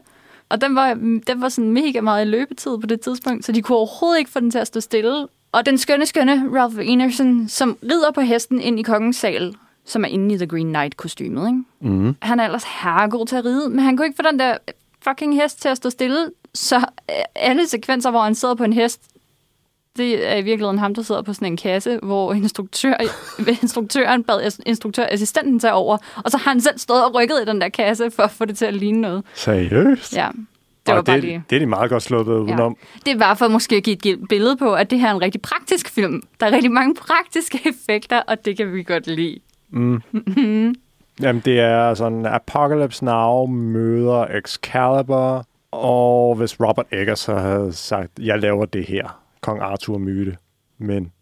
og 0.49 0.61
den 0.61 0.75
var, 0.75 0.95
den 1.27 1.41
var 1.41 1.49
sådan 1.49 1.71
mega 1.71 2.01
meget 2.01 2.27
i 2.27 2.29
løbetid 2.29 2.79
på 2.79 2.87
det 2.87 3.01
tidspunkt, 3.01 3.45
så 3.45 3.53
de 3.53 3.63
kunne 3.63 3.79
overhovedet 3.79 4.19
ikke 4.19 4.31
få 4.31 4.41
den 4.41 4.51
til 4.51 4.59
at 4.59 4.67
stå 4.67 4.81
stille. 4.81 5.29
Og 5.53 5.67
den 5.67 5.79
skønne, 5.79 6.07
skønne 6.07 6.61
Ralph 6.61 6.79
Enerson, 6.83 7.49
som 7.49 7.79
rider 7.83 8.11
på 8.11 8.21
hesten 8.21 8.61
ind 8.61 8.79
i 8.79 8.83
kongens 8.83 9.17
sal, 9.17 9.55
som 9.85 10.05
er 10.05 10.09
inde 10.09 10.35
i 10.35 10.39
The 10.39 10.47
Green 10.47 10.67
Knight-kostymet, 10.67 11.47
ikke? 11.49 11.63
Mm. 11.81 12.17
Han 12.23 12.41
er 12.41 12.45
ellers 12.45 12.65
herregod 12.65 13.27
til 13.27 13.37
at 13.37 13.45
ride, 13.45 13.71
men 13.71 13.79
han 13.79 13.97
kunne 13.97 14.07
ikke 14.07 14.17
få 14.17 14.31
den 14.31 14.39
der 14.39 14.57
fucking 15.05 15.37
hest 15.37 15.63
til 15.63 15.69
at 15.69 15.77
stå 15.77 15.91
stille. 15.91 16.31
Så 16.55 16.77
øh, 16.77 17.15
alle 17.35 17.69
sekvenser, 17.69 18.11
hvor 18.11 18.21
han 18.21 18.35
sidder 18.35 18.55
på 18.55 18.65
en 18.65 18.73
hest, 18.73 19.01
det 19.97 20.33
er 20.33 20.37
i 20.37 20.43
virkeligheden 20.43 20.79
ham, 20.79 20.95
der 20.95 21.03
sidder 21.03 21.23
på 21.23 21.33
sådan 21.33 21.49
en 21.49 21.57
kasse, 21.57 21.99
hvor 22.03 22.33
instruktør, 22.33 22.95
instruktøren 23.63 24.25
bad 24.25 24.61
instruktørassistenten 24.67 25.59
tage 25.59 25.73
over, 25.73 25.99
og 26.25 26.31
så 26.31 26.37
har 26.37 26.51
han 26.51 26.61
selv 26.61 26.79
stået 26.79 27.05
og 27.05 27.15
rykket 27.15 27.39
i 27.43 27.45
den 27.45 27.61
der 27.61 27.69
kasse 27.69 28.11
for 28.11 28.23
at 28.23 28.31
få 28.31 28.45
det 28.45 28.59
til 28.59 28.65
at 28.65 28.75
ligne 28.75 29.01
noget. 29.01 29.25
Seriøst? 29.35 30.17
Ja, 30.17 30.29
var 30.87 30.95
Og 30.99 31.05
bare 31.05 31.17
det, 31.17 31.25
lige... 31.25 31.45
det 31.51 31.57
er 31.57 31.61
de 31.61 31.67
meget 31.67 31.91
godt 31.91 32.03
sluppet 32.03 32.35
udenom. 32.35 32.77
Det 33.07 33.19
var 33.21 33.35
for 33.35 33.49
måske 33.49 33.77
at 33.77 33.83
give 33.83 34.15
et 34.15 34.29
billede 34.29 34.57
på, 34.57 34.75
at 34.75 34.91
det 34.91 35.01
her 35.01 35.09
er 35.09 35.15
en 35.15 35.23
rigtig 35.23 35.43
praktisk 35.43 35.89
film. 35.91 36.23
Der 36.41 36.47
er 36.47 36.51
rigtig 36.53 36.71
mange 36.73 36.95
praktiske 36.95 37.61
effekter, 37.69 38.21
og 38.21 38.45
det 38.45 38.57
kan 38.57 38.73
vi 38.73 38.83
godt 38.83 39.07
lide. 39.07 39.39
Jamen, 41.23 41.43
det 41.45 41.61
er 41.61 41.95
sådan 41.95 42.27
Apocalypse 42.27 43.05
Now 43.05 43.47
møder 43.47 44.27
Excalibur, 44.39 45.47
og 45.71 46.35
hvis 46.35 46.61
Robert 46.61 46.87
Eggers 46.93 47.21
så 47.21 47.35
havde 47.35 47.73
sagt, 47.73 48.11
jeg 48.21 48.39
laver 48.39 48.65
det 48.65 48.85
her, 48.87 49.21
Kong 49.41 49.61
Arthur 49.63 49.99
myte, 49.99 50.37
men 50.79 51.13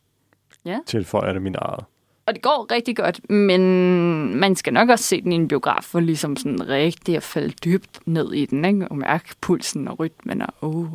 Ja. 0.64 0.78
tilføjer 0.86 1.32
det 1.32 1.42
min 1.42 1.54
eget. 1.58 1.84
Og 2.26 2.34
det 2.34 2.42
går 2.42 2.66
rigtig 2.72 2.96
godt, 2.96 3.30
men 3.30 3.60
man 4.36 4.56
skal 4.56 4.72
nok 4.72 4.88
også 4.88 5.04
se 5.04 5.22
den 5.22 5.32
i 5.32 5.34
en 5.34 5.48
biograf, 5.48 5.82
for 5.82 6.00
ligesom 6.00 6.36
sådan 6.36 6.68
rigtig 6.68 7.16
at 7.16 7.22
falde 7.22 7.54
dybt 7.64 8.00
ned 8.06 8.32
i 8.32 8.46
den, 8.46 8.64
ikke? 8.64 8.88
Og 8.88 8.96
mærke 8.96 9.28
pulsen 9.40 9.88
og 9.88 9.98
rytmen 10.00 10.42
og 10.42 10.74
uh. 10.74 10.88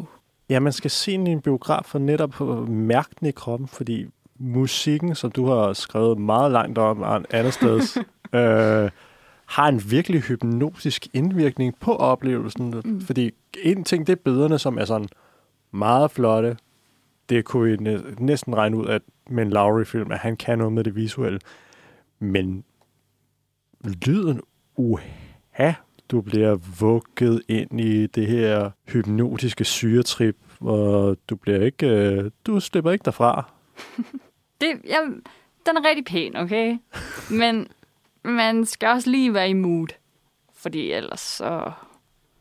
Ja, 0.50 0.60
man 0.60 0.74
skal 0.74 0.92
se 0.92 1.12
den 1.12 1.28
i 1.28 1.32
en 1.32 1.42
biograf 1.42 1.84
for 1.86 2.00
netop 2.00 2.42
at 2.42 2.70
mærke 2.70 3.10
den 3.20 3.28
i 3.28 3.32
kroppen, 3.32 3.68
fordi 3.68 4.06
musikken, 4.40 5.16
som 5.16 5.32
du 5.32 5.46
har 5.46 5.74
skrevet 5.74 6.20
meget 6.20 6.52
langt 6.52 6.78
om 6.78 7.04
an- 7.04 7.26
andet 7.30 7.54
sted, 7.54 7.80
øh, 8.40 8.90
har 9.46 9.68
en 9.68 9.92
virkelig 9.92 10.22
hypnotisk 10.22 11.08
indvirkning 11.14 11.80
på 11.80 11.96
oplevelsen. 11.96 12.82
Mm. 12.86 13.02
Fordi 13.02 13.32
en 13.64 13.84
ting, 13.84 14.08
det 14.08 14.14
er 14.14 14.22
billederne, 14.24 14.60
som 14.60 14.78
er 14.78 14.86
sådan 14.86 15.08
meget 15.72 16.12
flotte. 16.12 16.58
Det 17.30 17.46
kunne 17.46 17.72
vi 17.72 17.78
næ- 17.78 17.98
næsten 18.20 18.56
regne 18.56 18.78
ud 18.78 18.88
at 18.88 19.02
med 19.30 19.44
en 19.44 19.50
Lowry-film, 19.50 20.12
at 20.12 20.20
han 20.20 20.38
kan 20.38 20.58
noget 20.58 20.74
med 20.74 20.84
det 20.84 20.96
visuelle. 20.96 21.40
Men 22.20 22.64
lyden, 23.84 24.42
uha, 24.76 25.74
du 26.12 26.22
bliver 26.22 26.56
vugget 26.80 27.42
ind 27.48 27.82
i 27.82 28.08
det 28.08 28.28
her 28.28 28.70
hypnotiske 28.88 29.66
syretrip, 29.66 30.36
og 30.62 31.18
du 31.30 31.36
bliver 31.36 31.62
ikke, 31.62 31.88
øh, 31.88 32.32
du 32.46 32.60
slipper 32.60 32.92
ikke 32.92 33.06
derfra. 33.06 33.52
Det, 34.62 34.68
ja, 34.88 35.00
den 35.66 35.78
er 35.78 35.90
rigtig 35.90 36.06
pæn, 36.06 36.36
okay? 36.36 36.78
Men 37.32 37.68
man 38.24 38.66
skal 38.66 38.90
også 38.90 39.10
lige 39.10 39.34
være 39.34 39.50
i 39.50 39.54
mood, 39.54 39.88
fordi 40.54 40.92
ellers 40.92 41.20
så... 41.20 41.72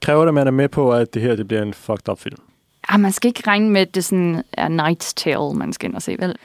Kræver 0.03 0.21
det, 0.21 0.29
at 0.29 0.35
man 0.35 0.47
er 0.47 0.50
med 0.50 0.69
på, 0.69 0.93
at 0.93 1.14
det 1.14 1.23
her 1.23 1.37
det 1.37 1.49
bliver 1.49 1.62
en 1.62 1.75
fucked 1.75 2.09
up 2.09 2.19
film? 2.19 2.43
Ah, 2.88 3.00
man 3.00 3.12
skal 3.12 3.29
ikke 3.29 3.43
regne 3.47 3.71
med, 3.71 3.81
at 3.81 3.95
det 3.95 4.05
sådan 4.05 4.43
er 4.53 4.69
Night's 4.69 5.12
Tale, 5.17 5.55
man 5.55 5.73
skal 5.73 5.88
ind 5.88 5.97
og 5.97 6.03
se, 6.03 6.17
vel? 6.19 6.37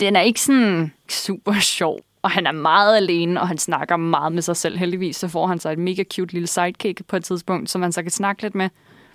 Den 0.00 0.16
er 0.16 0.20
ikke 0.20 0.40
sådan 0.40 0.92
super 1.08 1.52
sjov, 1.60 2.00
og 2.22 2.30
han 2.30 2.46
er 2.46 2.52
meget 2.52 2.96
alene, 2.96 3.40
og 3.40 3.48
han 3.48 3.58
snakker 3.58 3.96
meget 3.96 4.32
med 4.32 4.42
sig 4.42 4.56
selv. 4.56 4.78
Heldigvis 4.78 5.16
så 5.16 5.28
får 5.28 5.46
han 5.46 5.58
så 5.58 5.70
et 5.70 5.78
mega 5.78 6.04
cute 6.14 6.32
lille 6.32 6.46
sidekick 6.46 7.06
på 7.06 7.16
et 7.16 7.24
tidspunkt, 7.24 7.70
som 7.70 7.80
man 7.80 7.92
så 7.92 8.02
kan 8.02 8.10
snakke 8.10 8.42
lidt 8.42 8.54
med. 8.54 8.68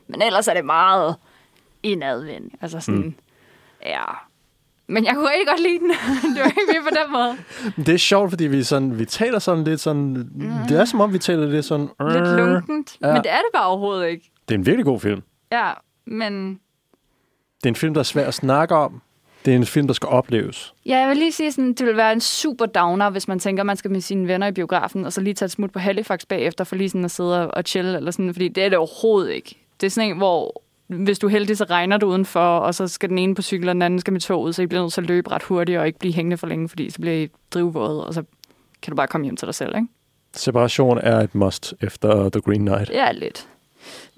Men 0.08 0.22
ellers 0.22 0.48
er 0.48 0.54
det 0.54 0.66
meget 0.66 1.16
indadvendt. 1.84 2.54
Altså 2.62 2.80
sådan, 2.80 3.02
mm. 3.02 3.14
ja... 3.86 4.02
Men 4.88 5.06
jeg 5.06 5.16
kunne 5.16 5.30
rigtig 5.30 5.48
godt 5.48 5.60
lide 5.62 5.80
den. 5.80 5.90
det 6.36 6.42
var 6.42 6.48
ikke 6.48 6.62
mere 6.74 6.84
på 6.84 6.90
den 7.04 7.12
måde. 7.14 7.38
Det 7.86 7.94
er 7.94 7.98
sjovt, 7.98 8.30
fordi 8.30 8.44
vi, 8.48 8.64
sådan, 8.64 9.00
vi 9.00 9.06
taler 9.06 9.40
sådan 9.40 9.64
lidt 9.64 9.80
sådan... 9.80 10.30
Mm. 10.36 10.52
Det 10.70 10.80
er 10.80 10.86
som 10.86 11.02
om, 11.02 11.14
vi 11.14 11.20
taler 11.20 11.48
lidt 11.48 11.66
sådan... 11.66 11.90
Lidt 12.00 12.38
lunkent. 12.38 12.98
Ja. 13.02 13.08
Men 13.14 13.24
det 13.24 13.32
er 13.32 13.38
det 13.38 13.50
bare 13.54 13.66
overhovedet 13.66 14.08
ikke. 14.08 14.32
Det 14.50 14.56
er 14.56 14.60
en 14.60 14.66
virkelig 14.66 14.86
god 14.86 15.00
film. 15.00 15.22
Ja, 15.52 15.72
men 16.06 16.54
Det 17.58 17.66
er 17.66 17.68
en 17.70 17.76
film, 17.76 17.94
der 17.94 18.00
er 18.00 18.04
svær 18.04 18.28
at 18.28 18.34
snakke 18.34 18.76
om. 18.76 19.02
Det 19.45 19.51
er 19.51 19.55
en 19.55 19.65
film, 19.65 19.88
der 19.88 19.93
skal 19.93 20.10
opleves. 20.10 20.74
Ja, 20.86 20.98
jeg 20.98 21.10
vil 21.10 21.17
lige 21.17 21.31
sige, 21.31 21.51
sådan, 21.51 21.74
det 21.74 21.88
vil 21.88 21.98
være 21.98 22.13
en 22.13 22.21
super 22.21 22.65
downer, 22.65 23.10
hvis 23.10 23.27
man 23.27 23.39
tænker, 23.39 23.63
man 23.63 23.77
skal 23.77 23.91
med 23.91 24.01
sine 24.01 24.27
venner 24.27 24.48
i 24.48 24.51
biografen, 24.51 25.05
og 25.05 25.13
så 25.13 25.21
lige 25.21 25.33
tage 25.33 25.45
et 25.45 25.51
smut 25.51 25.71
på 25.71 25.79
Halifax 25.79 26.25
bagefter, 26.25 26.63
for 26.63 26.75
lige 26.75 26.89
sådan 26.89 27.05
at 27.05 27.12
sidde 27.12 27.51
og 27.51 27.63
chill, 27.65 27.95
eller 27.95 28.12
sådan, 28.12 28.33
fordi 28.33 28.48
det 28.48 28.63
er 28.63 28.69
det 28.69 28.77
overhovedet 28.77 29.31
ikke. 29.31 29.55
Det 29.81 29.86
er 29.86 29.91
sådan 29.91 30.10
en, 30.10 30.17
hvor 30.17 30.62
hvis 30.88 31.19
du 31.19 31.27
er 31.27 31.31
heldig, 31.31 31.57
så 31.57 31.63
regner 31.63 31.98
det 31.98 32.05
udenfor, 32.07 32.57
og 32.57 32.75
så 32.75 32.88
skal 32.88 33.10
den 33.10 33.17
ene 33.17 33.36
på 33.36 33.41
cykel, 33.41 33.69
og 33.69 33.74
den 33.74 33.81
anden 33.81 34.00
skal 34.00 34.13
med 34.13 34.21
toget, 34.21 34.55
så 34.55 34.62
I 34.62 34.67
bliver 34.67 34.81
nødt 34.81 34.93
til 34.93 35.01
at 35.01 35.07
løbe 35.07 35.31
ret 35.31 35.43
hurtigt, 35.43 35.79
og 35.79 35.88
ikke 35.88 36.00
blive 36.00 36.13
hængende 36.13 36.38
for 36.38 36.48
længe, 36.48 36.69
fordi 36.69 36.89
så 36.89 37.01
bliver 37.01 37.15
I 37.15 37.29
drivvåde, 37.53 38.07
og 38.07 38.13
så 38.13 38.24
kan 38.81 38.91
du 38.91 38.95
bare 38.95 39.07
komme 39.07 39.25
hjem 39.25 39.36
til 39.36 39.45
dig 39.45 39.55
selv, 39.55 39.75
ikke? 39.75 39.88
Separation 40.33 40.98
er 40.98 41.19
et 41.19 41.36
must 41.36 41.74
efter 41.81 42.29
The 42.29 42.41
Green 42.41 42.62
Knight. 42.62 42.89
Ja, 42.89 43.12
lidt. 43.12 43.48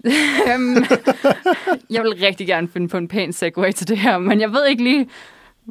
Øhm, 0.06 0.76
jeg 1.96 2.04
vil 2.04 2.14
rigtig 2.22 2.48
gerne 2.48 2.68
finde 2.68 2.88
på 2.88 2.98
en 2.98 3.08
pæn 3.08 3.34
segue 3.34 3.72
til 3.72 3.88
det 3.88 3.98
her, 3.98 4.18
men 4.18 4.42
jeg 4.42 4.52
ved 4.52 4.68
ikke 4.68 4.84
lige... 4.84 5.10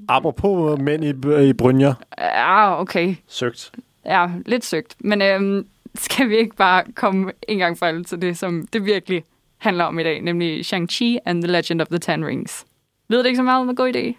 Apropos 0.09 0.79
mænd 0.81 1.05
i, 1.05 1.49
i 1.49 1.53
brynjer. 1.53 1.95
Ja, 2.19 2.81
okay. 2.81 3.15
Søgt. 3.29 3.73
Ja, 4.07 4.27
lidt 4.47 4.65
søgt. 4.65 4.97
Men 4.99 5.23
øhm, 5.23 5.67
skal 5.95 6.29
vi 6.29 6.37
ikke 6.37 6.57
bare 6.57 6.85
komme 6.95 7.33
en 7.49 7.59
gang 7.59 7.79
for 7.79 7.87
alle 7.87 8.05
til 8.05 8.23
det, 8.23 8.39
som 8.39 8.67
det 8.73 8.85
virkelig 8.85 9.25
handler 9.59 9.85
om 9.85 9.99
i 9.99 10.03
dag, 10.03 10.21
nemlig 10.21 10.61
Shang-Chi 10.61 11.19
and 11.25 11.43
the 11.43 11.53
Legend 11.53 11.81
of 11.81 11.87
the 11.89 11.99
Ten 11.99 12.27
Rings. 12.27 12.65
Lyder 13.09 13.23
det 13.23 13.29
ikke 13.29 13.37
så 13.37 13.43
meget 13.43 13.67
med 13.67 13.75
god 13.75 13.93
idé? 13.97 14.17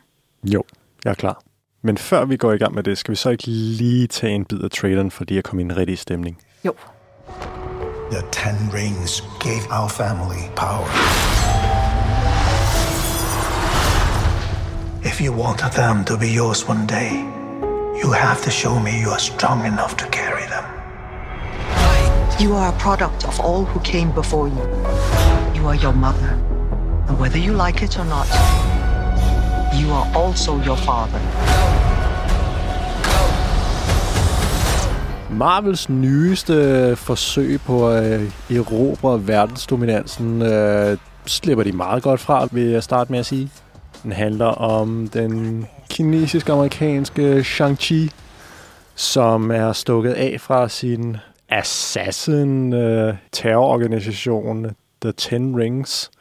Jo, 0.54 0.64
jeg 1.06 1.12
er 1.12 1.16
klar. 1.16 1.42
Men 1.82 1.98
før 1.98 2.26
vi 2.26 2.38
går 2.38 2.54
i 2.54 2.58
gang 2.58 2.76
med 2.76 2.84
det, 2.84 2.98
skal 2.98 3.12
vi 3.12 3.16
så 3.16 3.30
ikke 3.30 3.48
lige 3.48 4.08
tage 4.08 4.36
en 4.36 4.46
bid 4.46 4.62
af 4.64 4.72
traileren, 4.72 5.12
fordi 5.12 5.36
jeg 5.36 5.44
kom 5.44 5.60
i 5.60 5.62
en 5.62 5.78
rigtig 5.78 5.98
stemning. 5.98 6.38
Jo. 6.66 6.74
The 8.10 8.22
Ten 8.32 8.70
Rings 8.70 9.22
gave 9.40 9.70
our 9.72 9.90
family 9.90 10.50
power. 10.56 10.88
If 15.04 15.20
you 15.20 15.32
want 15.32 15.62
them 15.74 16.06
to 16.06 16.18
be 16.18 16.30
yours 16.30 16.68
one 16.68 16.86
day, 16.86 17.12
you 17.98 18.12
have 18.12 18.44
to 18.44 18.52
show 18.52 18.80
me 18.80 19.00
you 19.00 19.10
are 19.10 19.20
strong 19.20 19.66
enough 19.66 19.96
to 19.98 20.08
carry 20.10 20.46
them. 20.48 20.66
You 22.40 22.54
are 22.56 22.74
a 22.74 22.78
product 22.78 23.26
of 23.26 23.40
all 23.40 23.66
who 23.66 23.80
came 23.80 24.12
before 24.12 24.48
you. 24.48 24.64
You 25.56 25.68
are 25.68 25.76
your 25.76 25.94
mother. 25.94 26.40
And 27.08 27.20
whether 27.20 27.38
you 27.38 27.54
like 27.54 27.82
it 27.82 27.98
or 27.98 28.06
not, 28.06 28.28
you 29.76 29.90
are 29.92 30.12
also 30.16 30.62
your 30.62 30.78
father. 30.78 31.20
Marvels 35.34 35.90
nyeste 35.90 36.96
forsøg 36.96 37.62
på 37.62 37.90
at 37.90 38.22
øh, 38.22 38.58
erobre 38.58 39.28
verdensdominansen 39.28 40.42
øh, 40.42 40.98
slipper 41.26 41.64
de 41.64 41.72
meget 41.72 42.04
godt 42.04 42.20
fra, 42.20 42.48
vil 42.52 42.64
jeg 42.64 42.84
starte 42.84 43.12
med 43.12 43.20
at 43.20 43.26
sige. 43.26 43.52
Den 44.04 44.12
handler 44.12 44.46
om 44.46 45.08
den 45.14 45.66
kinesisk-amerikanske 45.90 47.40
Shang-Chi, 47.40 48.10
som 48.96 49.52
er 49.52 49.72
stukket 49.72 50.14
af 50.14 50.38
fra 50.40 50.70
sin 50.70 51.18
assassin 51.50 52.74
øh, 52.74 53.14
terrororganisation 53.32 54.66
The 55.02 55.12
Ten 55.12 55.58
Rings. 55.60 56.12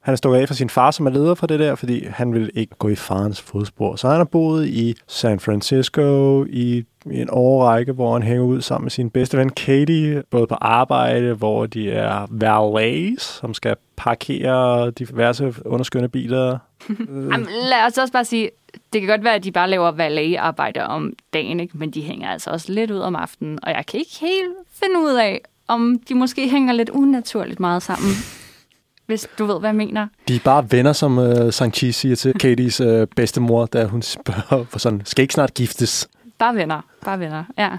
Han 0.00 0.12
er 0.12 0.16
stukket 0.16 0.40
af 0.40 0.48
fra 0.48 0.54
sin 0.54 0.70
far, 0.70 0.90
som 0.90 1.06
er 1.06 1.10
leder 1.10 1.34
for 1.34 1.46
det 1.46 1.60
der, 1.60 1.74
fordi 1.74 2.06
han 2.06 2.34
vil 2.34 2.50
ikke 2.54 2.74
gå 2.78 2.88
i 2.88 2.94
farens 2.94 3.40
fodspor. 3.40 3.96
Så 3.96 4.08
han 4.08 4.16
har 4.16 4.24
boet 4.24 4.66
i 4.66 4.94
San 5.06 5.40
Francisco 5.40 6.44
i 6.44 6.84
en 7.12 7.28
årrække, 7.30 7.92
hvor 7.92 8.12
han 8.12 8.22
hænger 8.22 8.44
ud 8.44 8.60
sammen 8.60 8.84
med 8.84 8.90
sin 8.90 9.10
bedste 9.10 9.38
ven 9.38 9.50
Katie, 9.50 10.22
både 10.30 10.46
på 10.46 10.54
arbejde, 10.54 11.34
hvor 11.34 11.66
de 11.66 11.90
er 11.90 12.26
valets, 12.30 13.24
som 13.24 13.54
skal 13.54 13.76
parkere 13.96 14.90
diverse 14.90 15.54
underskønne 15.64 16.08
biler. 16.08 16.58
Jamen, 17.32 17.46
lad 17.62 17.86
os 17.86 17.98
også 17.98 18.12
bare 18.12 18.24
sige, 18.24 18.50
det 18.92 19.00
kan 19.00 19.10
godt 19.10 19.24
være, 19.24 19.34
at 19.34 19.44
de 19.44 19.52
bare 19.52 19.70
laver 19.70 19.90
valet-arbejde 19.90 20.86
om 20.86 21.12
dagen, 21.32 21.60
ikke? 21.60 21.78
men 21.78 21.90
de 21.90 22.02
hænger 22.02 22.28
altså 22.28 22.50
også 22.50 22.72
lidt 22.72 22.90
ud 22.90 22.98
om 22.98 23.16
aftenen, 23.16 23.58
og 23.62 23.70
jeg 23.70 23.86
kan 23.86 24.00
ikke 24.00 24.16
helt 24.20 24.52
finde 24.72 25.00
ud 25.00 25.14
af, 25.14 25.40
om 25.68 26.00
de 26.08 26.14
måske 26.14 26.48
hænger 26.48 26.72
lidt 26.72 26.90
unaturligt 26.90 27.60
meget 27.60 27.82
sammen. 27.82 28.10
Hvis 29.06 29.28
du 29.38 29.46
ved, 29.46 29.60
hvad 29.60 29.68
jeg 29.68 29.76
mener. 29.76 30.06
De 30.28 30.34
er 30.34 30.40
bare 30.44 30.70
venner, 30.70 30.92
som 30.92 31.18
uh, 31.18 31.48
Shang-Chi 31.48 31.90
siger 31.90 32.16
til 32.16 32.32
Katies 32.32 32.80
uh, 32.80 33.06
bedstemor, 33.16 33.66
da 33.66 33.84
hun 33.84 34.02
spørger 34.02 34.64
for 34.64 34.78
sådan, 34.78 35.02
skal 35.04 35.22
I 35.22 35.24
ikke 35.24 35.34
snart 35.34 35.54
giftes? 35.54 36.08
Bare 36.38 36.54
venner. 36.54 36.80
Bare 37.04 37.20
venner, 37.20 37.44
ja. 37.58 37.70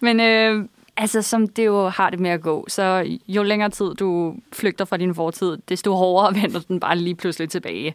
Men 0.00 0.20
øh, 0.20 0.64
altså, 0.96 1.22
som 1.22 1.48
det 1.48 1.66
jo 1.66 1.88
har 1.88 2.10
det 2.10 2.20
med 2.20 2.30
at 2.30 2.40
gå, 2.40 2.64
så 2.68 3.16
jo 3.28 3.42
længere 3.42 3.70
tid 3.70 3.94
du 3.94 4.34
flygter 4.52 4.84
fra 4.84 4.96
din 4.96 5.14
fortid, 5.14 5.58
desto 5.68 5.94
hårdere 5.94 6.34
vender 6.42 6.60
den 6.60 6.80
bare 6.80 6.96
lige 6.96 7.14
pludselig 7.14 7.48
tilbage. 7.50 7.94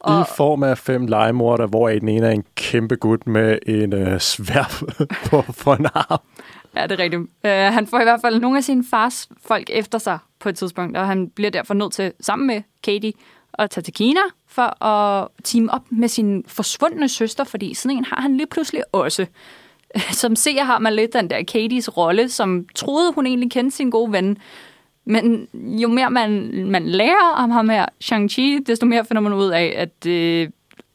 Og... 0.00 0.20
I 0.20 0.24
form 0.36 0.62
af 0.62 0.78
fem 0.78 1.06
legemorder, 1.06 1.66
hvor 1.66 1.88
den 1.88 2.08
ene 2.08 2.26
er 2.26 2.30
en 2.30 2.44
kæmpe 2.54 2.96
gut 2.96 3.26
med 3.26 3.58
en 3.66 3.92
øh, 3.92 4.20
sværp 4.20 4.72
på 5.30 5.42
for 5.42 5.74
en 5.74 5.86
arm. 5.94 6.20
Ja, 6.76 6.82
det 6.82 6.92
er 6.92 6.98
rigtigt. 6.98 7.20
Uh, 7.20 7.50
han 7.74 7.86
får 7.86 8.00
i 8.00 8.04
hvert 8.04 8.20
fald 8.20 8.40
nogle 8.40 8.58
af 8.58 8.64
sine 8.64 8.84
fars 8.90 9.28
folk 9.46 9.70
efter 9.72 9.98
sig 9.98 10.18
på 10.40 10.48
et 10.48 10.56
tidspunkt, 10.56 10.96
og 10.96 11.06
han 11.06 11.28
bliver 11.28 11.50
derfor 11.50 11.74
nødt 11.74 11.92
til, 11.92 12.12
sammen 12.20 12.46
med 12.46 12.62
Katie, 12.82 13.12
at 13.58 13.70
tage 13.70 13.82
til 13.82 13.94
Kina 13.94 14.20
for 14.48 14.84
at 14.84 15.28
team 15.44 15.68
op 15.72 15.82
med 15.90 16.08
sin 16.08 16.44
forsvundne 16.46 17.08
søster, 17.08 17.44
fordi 17.44 17.74
sådan 17.74 17.96
en 17.96 18.04
har 18.04 18.20
han 18.20 18.36
lige 18.36 18.46
pludselig 18.46 18.82
også. 18.92 19.26
Som 20.22 20.36
ser 20.36 20.62
har 20.62 20.78
man 20.78 20.92
lidt 20.92 21.12
den 21.12 21.30
der 21.30 21.42
Katies 21.42 21.96
rolle, 21.96 22.28
som 22.28 22.66
troede, 22.74 23.12
hun 23.12 23.26
egentlig 23.26 23.50
kendte 23.50 23.76
sin 23.76 23.90
gode 23.90 24.12
ven. 24.12 24.38
Men 25.04 25.48
jo 25.54 25.88
mere 25.88 26.10
man, 26.10 26.50
man 26.70 26.88
lærer 26.88 27.32
om 27.36 27.50
ham 27.50 27.68
her, 27.68 27.86
Shang-Chi, 28.04 28.62
desto 28.66 28.86
mere 28.86 29.04
finder 29.04 29.20
man 29.20 29.32
ud 29.32 29.48
af, 29.48 29.74
at 29.76 30.06
øh, 30.06 30.48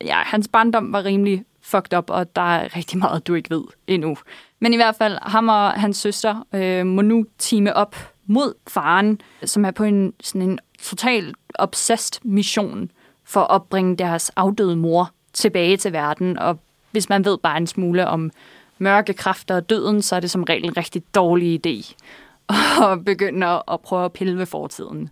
ja, 0.06 0.16
hans 0.16 0.48
barndom 0.48 0.94
var 0.94 1.06
rimelig 1.06 1.44
fucked 1.62 1.98
up, 1.98 2.10
og 2.10 2.36
der 2.36 2.42
er 2.42 2.76
rigtig 2.76 2.98
meget, 2.98 3.28
du 3.28 3.34
ikke 3.34 3.50
ved 3.50 3.64
endnu. 3.88 4.18
Men 4.60 4.74
i 4.74 4.76
hvert 4.76 4.96
fald, 4.96 5.18
ham 5.22 5.50
og 5.50 5.72
hans 5.72 5.98
søster 5.98 6.48
øh, 6.56 6.86
må 6.86 7.02
nu 7.02 7.26
time 7.38 7.76
op 7.76 7.96
mod 8.26 8.54
faren, 8.68 9.22
som 9.46 9.66
er 9.66 9.72
på 9.72 9.84
en, 9.84 10.14
sådan 10.22 10.42
en 10.42 10.60
total 10.84 11.34
obsessed 11.56 12.22
mission 12.24 12.92
for 13.24 13.54
at 13.54 13.64
bringe 13.64 13.96
deres 13.96 14.30
afdøde 14.30 14.76
mor 14.76 15.12
tilbage 15.34 15.78
til 15.78 15.94
verden. 15.94 16.40
Og 16.40 16.60
hvis 16.92 17.10
man 17.10 17.26
ved 17.26 17.38
bare 17.38 17.58
en 17.58 17.68
smule 17.68 18.08
om 18.08 18.32
mørke 18.78 19.14
kræfter 19.14 19.56
og 19.56 19.70
døden, 19.70 20.02
så 20.02 20.16
er 20.16 20.20
det 20.20 20.32
som 20.32 20.44
regel 20.44 20.66
en 20.66 20.78
rigtig 20.78 21.04
dårlig 21.16 21.68
idé 21.68 21.96
at 22.92 23.06
begynde 23.06 23.48
at 23.72 23.82
prøve 23.84 24.06
at 24.06 24.14
pille 24.14 24.38
ved 24.38 24.46
fortiden. 24.46 25.10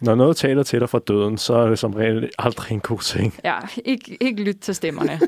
Når 0.00 0.14
noget 0.14 0.36
taler 0.36 0.62
til 0.62 0.80
dig 0.80 0.88
fra 0.88 0.98
døden, 0.98 1.38
så 1.38 1.54
er 1.54 1.68
det 1.68 1.78
som 1.78 1.94
regel 1.94 2.30
aldrig 2.38 2.72
en 2.72 2.80
god 2.80 2.98
ting. 2.98 3.34
Ja, 3.44 3.56
ikke, 3.84 4.16
ikke 4.20 4.42
lyt 4.42 4.56
til 4.60 4.74
stemmerne. 4.74 5.20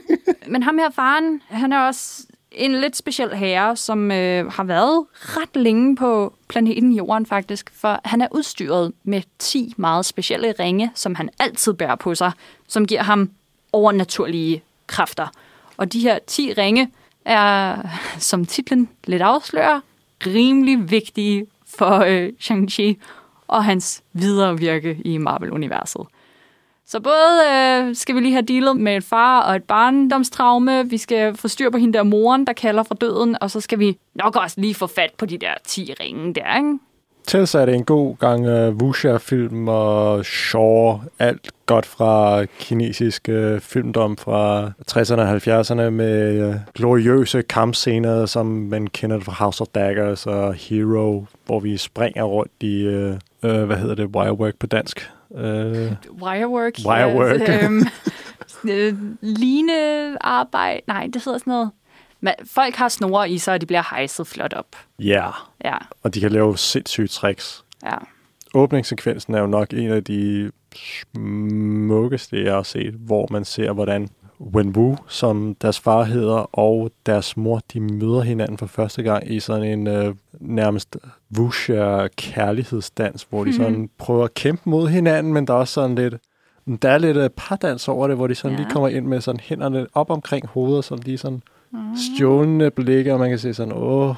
Men 0.48 0.62
ham 0.62 0.78
her 0.78 0.90
faren, 0.90 1.42
han 1.48 1.72
er 1.72 1.86
også 1.86 2.26
en 2.54 2.80
lidt 2.80 2.96
speciel 2.96 3.34
herre, 3.34 3.76
som 3.76 4.10
øh, 4.10 4.52
har 4.52 4.64
været 4.64 5.06
ret 5.12 5.56
længe 5.56 5.96
på 5.96 6.34
planeten 6.48 6.92
Jorden 6.92 7.26
faktisk, 7.26 7.70
for 7.74 8.00
han 8.04 8.20
er 8.20 8.28
udstyret 8.30 8.92
med 9.04 9.22
10 9.38 9.74
meget 9.76 10.06
specielle 10.06 10.54
ringe, 10.60 10.90
som 10.94 11.14
han 11.14 11.28
altid 11.38 11.74
bærer 11.74 11.96
på 11.96 12.14
sig, 12.14 12.32
som 12.68 12.86
giver 12.86 13.02
ham 13.02 13.30
overnaturlige 13.72 14.62
kræfter. 14.86 15.26
Og 15.76 15.92
de 15.92 16.00
her 16.00 16.18
10 16.26 16.52
ringe 16.52 16.90
er, 17.24 17.76
som 18.18 18.46
titlen 18.46 18.88
lidt 19.04 19.22
afslører, 19.22 19.80
rimelig 20.26 20.90
vigtige 20.90 21.46
for 21.66 21.98
øh, 21.98 22.28
Shang-Chi 22.40 22.94
og 23.48 23.64
hans 23.64 24.02
videre 24.12 24.58
virke 24.58 24.98
i 25.04 25.18
Marvel-universet. 25.18 26.06
Så 26.92 27.00
både 27.00 27.40
øh, 27.52 27.96
skal 27.96 28.14
vi 28.14 28.20
lige 28.20 28.32
have 28.32 28.42
dealet 28.42 28.76
med 28.76 28.96
en 28.96 29.02
far 29.02 29.42
og 29.42 29.56
et 29.56 29.64
barndomstraume, 29.64 30.90
vi 30.90 30.98
skal 30.98 31.36
få 31.36 31.48
styr 31.48 31.70
på 31.70 31.78
hende 31.78 31.98
der 31.98 32.02
moren, 32.02 32.46
der 32.46 32.52
kalder 32.52 32.82
fra 32.82 32.94
døden, 33.00 33.36
og 33.40 33.50
så 33.50 33.60
skal 33.60 33.78
vi 33.78 33.98
nok 34.14 34.36
også 34.36 34.60
lige 34.60 34.74
få 34.74 34.86
fat 34.86 35.10
på 35.18 35.26
de 35.26 35.38
der 35.38 35.54
10 35.66 35.94
ringe 36.00 36.34
der, 36.34 36.56
ikke? 36.56 36.78
Tilsat 37.26 37.62
er 37.62 37.66
det 37.66 37.74
en 37.74 37.84
god 37.84 38.16
gang 38.16 38.46
uh, 38.46 38.76
wuxia-film 38.76 39.68
og 39.68 40.24
Shaw, 40.24 41.00
alt 41.18 41.50
godt 41.66 41.86
fra 41.86 42.44
kinesisk 42.44 43.28
uh, 43.28 43.60
filmdom 43.60 44.16
fra 44.16 44.66
60'erne 44.90 45.20
og 45.20 45.36
70'erne 45.36 45.90
med 45.90 46.48
uh, 46.48 46.54
gloriøse 46.74 47.42
kampscener, 47.42 48.26
som 48.26 48.46
man 48.46 48.86
kender 48.86 49.20
fra 49.20 49.32
House 49.32 49.60
of 49.60 49.66
Daggers 49.74 50.26
og 50.26 50.54
Hero, 50.54 51.24
hvor 51.46 51.60
vi 51.60 51.76
springer 51.76 52.24
rundt 52.24 52.52
i, 52.60 52.86
uh, 52.88 53.12
uh, 53.50 53.62
hvad 53.62 53.76
hedder 53.76 53.94
det, 53.94 54.06
wirework 54.06 54.54
på 54.58 54.66
dansk? 54.66 55.10
Uh, 55.34 56.22
wirework? 56.22 56.74
Wirework. 56.86 57.40
Ja, 57.40 57.64
øhm, 57.64 57.82
øh, 58.68 58.94
linearbejde? 59.40 60.80
Nej, 60.86 61.08
det 61.12 61.24
hedder 61.24 61.38
sådan 61.38 61.50
noget. 61.50 61.70
Men 62.20 62.34
folk 62.44 62.74
har 62.74 62.88
snore 62.88 63.30
i 63.30 63.38
sig, 63.38 63.54
og 63.54 63.60
de 63.60 63.66
bliver 63.66 63.82
hejset 63.90 64.26
flot 64.26 64.52
op. 64.52 64.66
Ja, 64.98 65.04
yeah. 65.04 65.32
ja. 65.64 65.76
og 66.02 66.14
de 66.14 66.20
kan 66.20 66.32
lave 66.32 66.58
sindssyge 66.58 67.08
tricks. 67.08 67.64
Ja. 67.84 67.96
Åbningssekvensen 68.54 69.34
er 69.34 69.40
jo 69.40 69.46
nok 69.46 69.72
en 69.72 69.90
af 69.90 70.04
de 70.04 70.50
smukkeste, 70.74 72.44
jeg 72.44 72.54
har 72.54 72.62
set, 72.62 72.94
hvor 72.94 73.26
man 73.30 73.44
ser, 73.44 73.72
hvordan 73.72 74.08
Wenwu, 74.54 74.96
som 75.08 75.56
deres 75.62 75.80
far 75.80 76.02
hedder, 76.04 76.56
og 76.58 76.90
deres 77.06 77.36
mor, 77.36 77.60
de 77.72 77.80
møder 77.80 78.20
hinanden 78.20 78.58
for 78.58 78.66
første 78.66 79.02
gang 79.02 79.30
i 79.30 79.40
sådan 79.40 79.64
en 79.64 79.86
øh, 79.86 80.14
nærmest 80.40 80.96
wuxia 81.38 82.08
kærlighedsdans, 82.16 83.26
hvor 83.30 83.44
de 83.44 83.54
sådan 83.54 83.90
prøver 83.98 84.24
at 84.24 84.34
kæmpe 84.34 84.70
mod 84.70 84.88
hinanden, 84.88 85.32
men 85.32 85.46
der 85.46 85.54
er 85.54 85.58
også 85.58 85.74
sådan 85.74 85.94
lidt 85.96 86.14
Der 86.82 86.88
er 86.88 86.98
lidt 86.98 87.16
uh, 87.16 87.26
pardans 87.36 87.88
over 87.88 88.08
det, 88.08 88.16
hvor 88.16 88.26
de 88.26 88.34
sådan 88.34 88.56
Ja. 88.56 88.62
lige 88.62 88.70
kommer 88.72 88.88
ind 88.88 89.06
med 89.06 89.20
sådan 89.20 89.40
hænderne 89.40 89.86
op 89.94 90.10
omkring 90.10 90.46
hovedet, 90.46 90.84
sådan 90.84 91.04
lige 91.04 91.18
sådan 91.18 91.42
stjålende 91.96 92.70
blikke, 92.70 93.12
og 93.12 93.18
man 93.18 93.28
kan 93.28 93.38
se 93.38 93.54
sådan, 93.54 93.72
åh, 93.76 94.14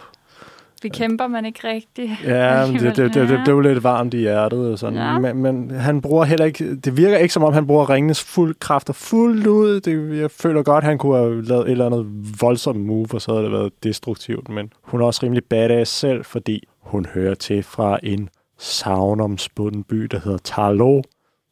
Vi 0.85 0.89
kæmper, 0.89 1.27
men 1.27 1.45
ikke 1.45 1.69
rigtigt. 1.69 2.13
ja, 2.25 2.67
men 2.67 2.75
det, 2.75 2.83
det, 2.83 2.97
det, 2.97 3.15
det, 3.15 3.29
det 3.29 3.41
blev 3.45 3.61
lidt 3.61 3.85
varmt 3.85 4.15
i 4.15 4.17
hjertet. 4.17 4.73
Og 4.73 4.79
sådan. 4.79 4.99
Ja. 4.99 5.19
Men, 5.19 5.37
men 5.37 5.71
han 5.71 6.01
bruger 6.01 6.25
heller 6.25 6.45
ikke, 6.45 6.77
det 6.77 6.97
virker 6.97 7.17
ikke 7.17 7.35
som 7.35 7.43
om, 7.43 7.53
han 7.53 7.67
bruger 7.67 7.91
ringenes 7.91 8.23
fuld 8.25 8.55
kræfter 8.61 8.93
fuldt 8.93 9.47
ud. 9.47 9.81
Det, 9.81 10.19
jeg 10.21 10.31
føler 10.31 10.63
godt, 10.63 10.85
han 10.85 10.99
kunne 10.99 11.17
have 11.17 11.43
lavet 11.43 11.67
et 11.67 11.71
eller 11.71 11.87
andet 11.87 12.07
voldsomt 12.41 12.81
move, 12.81 13.07
og 13.13 13.23
så 13.23 13.33
havde 13.33 13.45
det 13.45 13.53
været 13.53 13.73
destruktivt. 13.83 14.49
Men 14.49 14.73
hun 14.83 15.01
er 15.01 15.05
også 15.05 15.21
rimelig 15.23 15.45
badass 15.45 15.91
selv, 15.91 16.25
fordi 16.25 16.69
hun 16.81 17.07
hører 17.07 17.35
til 17.35 17.63
fra 17.63 17.99
en 18.03 18.29
savnomspunden 18.59 19.83
by, 19.83 19.97
der 19.97 20.21
hedder 20.25 20.39
Tarlo, 20.39 21.03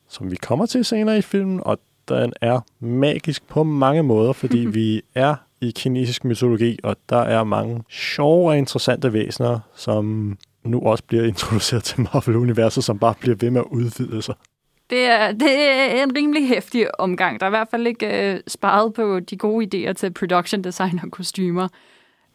som 0.09 0.31
vi 0.31 0.37
kommer 0.37 0.67
til 0.67 0.85
senere 0.85 1.19
i 1.19 1.23
filmen, 1.23 1.61
og 1.65 1.79
den 2.09 2.33
er 2.41 2.61
magisk 2.81 3.49
på 3.49 3.63
mange 3.63 4.03
måder, 4.03 4.33
fordi 4.33 4.67
vi 4.79 5.03
er 5.15 5.35
i 5.63 5.71
kinesisk 5.71 6.25
mytologi, 6.25 6.79
og 6.83 6.97
der 7.09 7.21
er 7.21 7.45
mange 7.45 7.83
sjove 7.91 8.51
og 8.51 8.59
interessante 8.59 9.13
væsener, 9.13 9.61
som 9.75 10.37
nu 10.65 10.81
også 10.81 11.05
bliver 11.05 11.25
introduceret 11.25 11.85
til 11.85 12.01
Marvel-universet, 12.01 12.85
som 12.85 12.99
bare 12.99 13.15
bliver 13.21 13.37
ved 13.41 13.51
med 13.51 13.61
at 13.61 13.67
udvide 13.71 14.23
sig. 14.23 14.35
Det 14.91 15.05
er, 15.05 15.33
det 15.33 15.71
er 15.71 16.03
en 16.03 16.17
rimelig 16.17 16.49
hæftig 16.49 17.01
omgang. 17.01 17.41
Der 17.41 17.47
er 17.47 17.51
i 17.51 17.57
hvert 17.57 17.69
fald 17.71 17.87
ikke 17.87 18.33
øh, 18.33 18.41
sparet 18.47 18.95
på 18.95 19.21
de 19.21 19.37
gode 19.37 19.89
idéer 19.89 19.93
til 19.93 20.13
production 20.13 20.65
design 20.65 21.01
og 21.03 21.11
kostymer. 21.11 21.69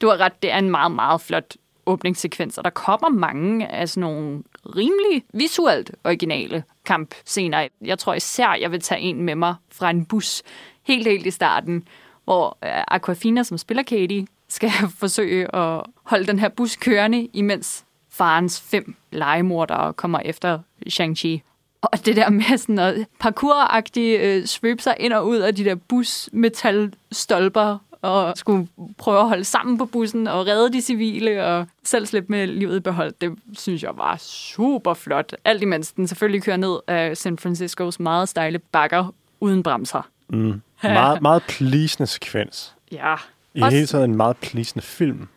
Du 0.01 0.07
har 0.07 0.17
ret, 0.17 0.43
det 0.43 0.51
er 0.51 0.57
en 0.57 0.71
meget, 0.71 0.91
meget 0.91 1.21
flot 1.21 1.55
åbningssekvens, 1.85 2.57
og 2.57 2.63
der 2.63 2.69
kommer 2.69 3.09
mange 3.09 3.67
af 3.67 3.89
sådan 3.89 4.01
nogle 4.01 4.43
rimelig 4.75 5.23
visuelt 5.33 5.91
originale 6.03 6.63
kampscener. 6.85 7.67
Jeg 7.81 7.99
tror 7.99 8.13
især, 8.13 8.57
jeg 8.61 8.71
vil 8.71 8.81
tage 8.81 9.01
en 9.01 9.21
med 9.23 9.35
mig 9.35 9.55
fra 9.71 9.89
en 9.89 10.05
bus 10.05 10.43
helt, 10.83 11.07
helt 11.07 11.25
i 11.25 11.31
starten, 11.31 11.87
hvor 12.27 12.57
øh, 12.63 12.83
Aquafina, 12.87 13.43
som 13.43 13.57
spiller 13.57 13.83
Katie, 13.83 14.27
skal 14.47 14.71
forsøge 14.99 15.55
at 15.55 15.83
holde 16.03 16.27
den 16.27 16.39
her 16.39 16.49
bus 16.49 16.75
kørende, 16.75 17.27
imens 17.33 17.85
farens 18.09 18.61
fem 18.61 18.95
legemordere 19.11 19.93
kommer 19.93 20.19
efter 20.19 20.59
Shang-Chi. 20.89 21.39
Og 21.81 22.05
det 22.05 22.15
der 22.15 22.29
med 22.29 22.57
sådan 22.57 22.75
noget 22.75 23.07
parkouragtigt 23.19 24.21
øh, 24.21 24.45
svøbe 24.45 24.81
sig 24.81 24.95
ind 24.99 25.13
og 25.13 25.27
ud 25.27 25.37
af 25.37 25.55
de 25.55 25.65
der 25.65 25.75
busmetalstolper 25.75 27.77
og 28.01 28.37
skulle 28.37 28.67
prøve 28.97 29.19
at 29.19 29.27
holde 29.27 29.43
sammen 29.43 29.77
på 29.77 29.85
bussen 29.85 30.27
og 30.27 30.47
redde 30.47 30.73
de 30.73 30.81
civile 30.81 31.45
og 31.45 31.67
selv 31.83 32.05
slippe 32.05 32.31
med 32.31 32.47
livet 32.47 32.77
i 32.77 32.79
behold. 32.79 33.13
Det 33.21 33.35
synes 33.53 33.83
jeg 33.83 33.97
var 33.97 34.17
super 34.17 34.93
flot. 34.93 35.33
Alt 35.45 35.61
imens 35.61 35.91
den 35.91 36.07
selvfølgelig 36.07 36.43
kører 36.43 36.57
ned 36.57 36.79
af 36.87 37.17
San 37.17 37.37
Franciscos 37.37 37.99
meget 37.99 38.29
stejle 38.29 38.59
bakker 38.59 39.13
uden 39.39 39.63
bremser. 39.63 40.01
Mm. 40.29 40.61
Meget, 40.83 41.21
meget 41.21 41.43
pleasende 41.47 42.07
sekvens. 42.07 42.75
Ja. 42.91 43.15
I 43.53 43.61
Også- 43.61 43.75
hele 43.75 43.87
taget 43.87 44.05
en 44.05 44.15
meget 44.15 44.37
pleasende 44.37 44.85
film. 44.85 45.27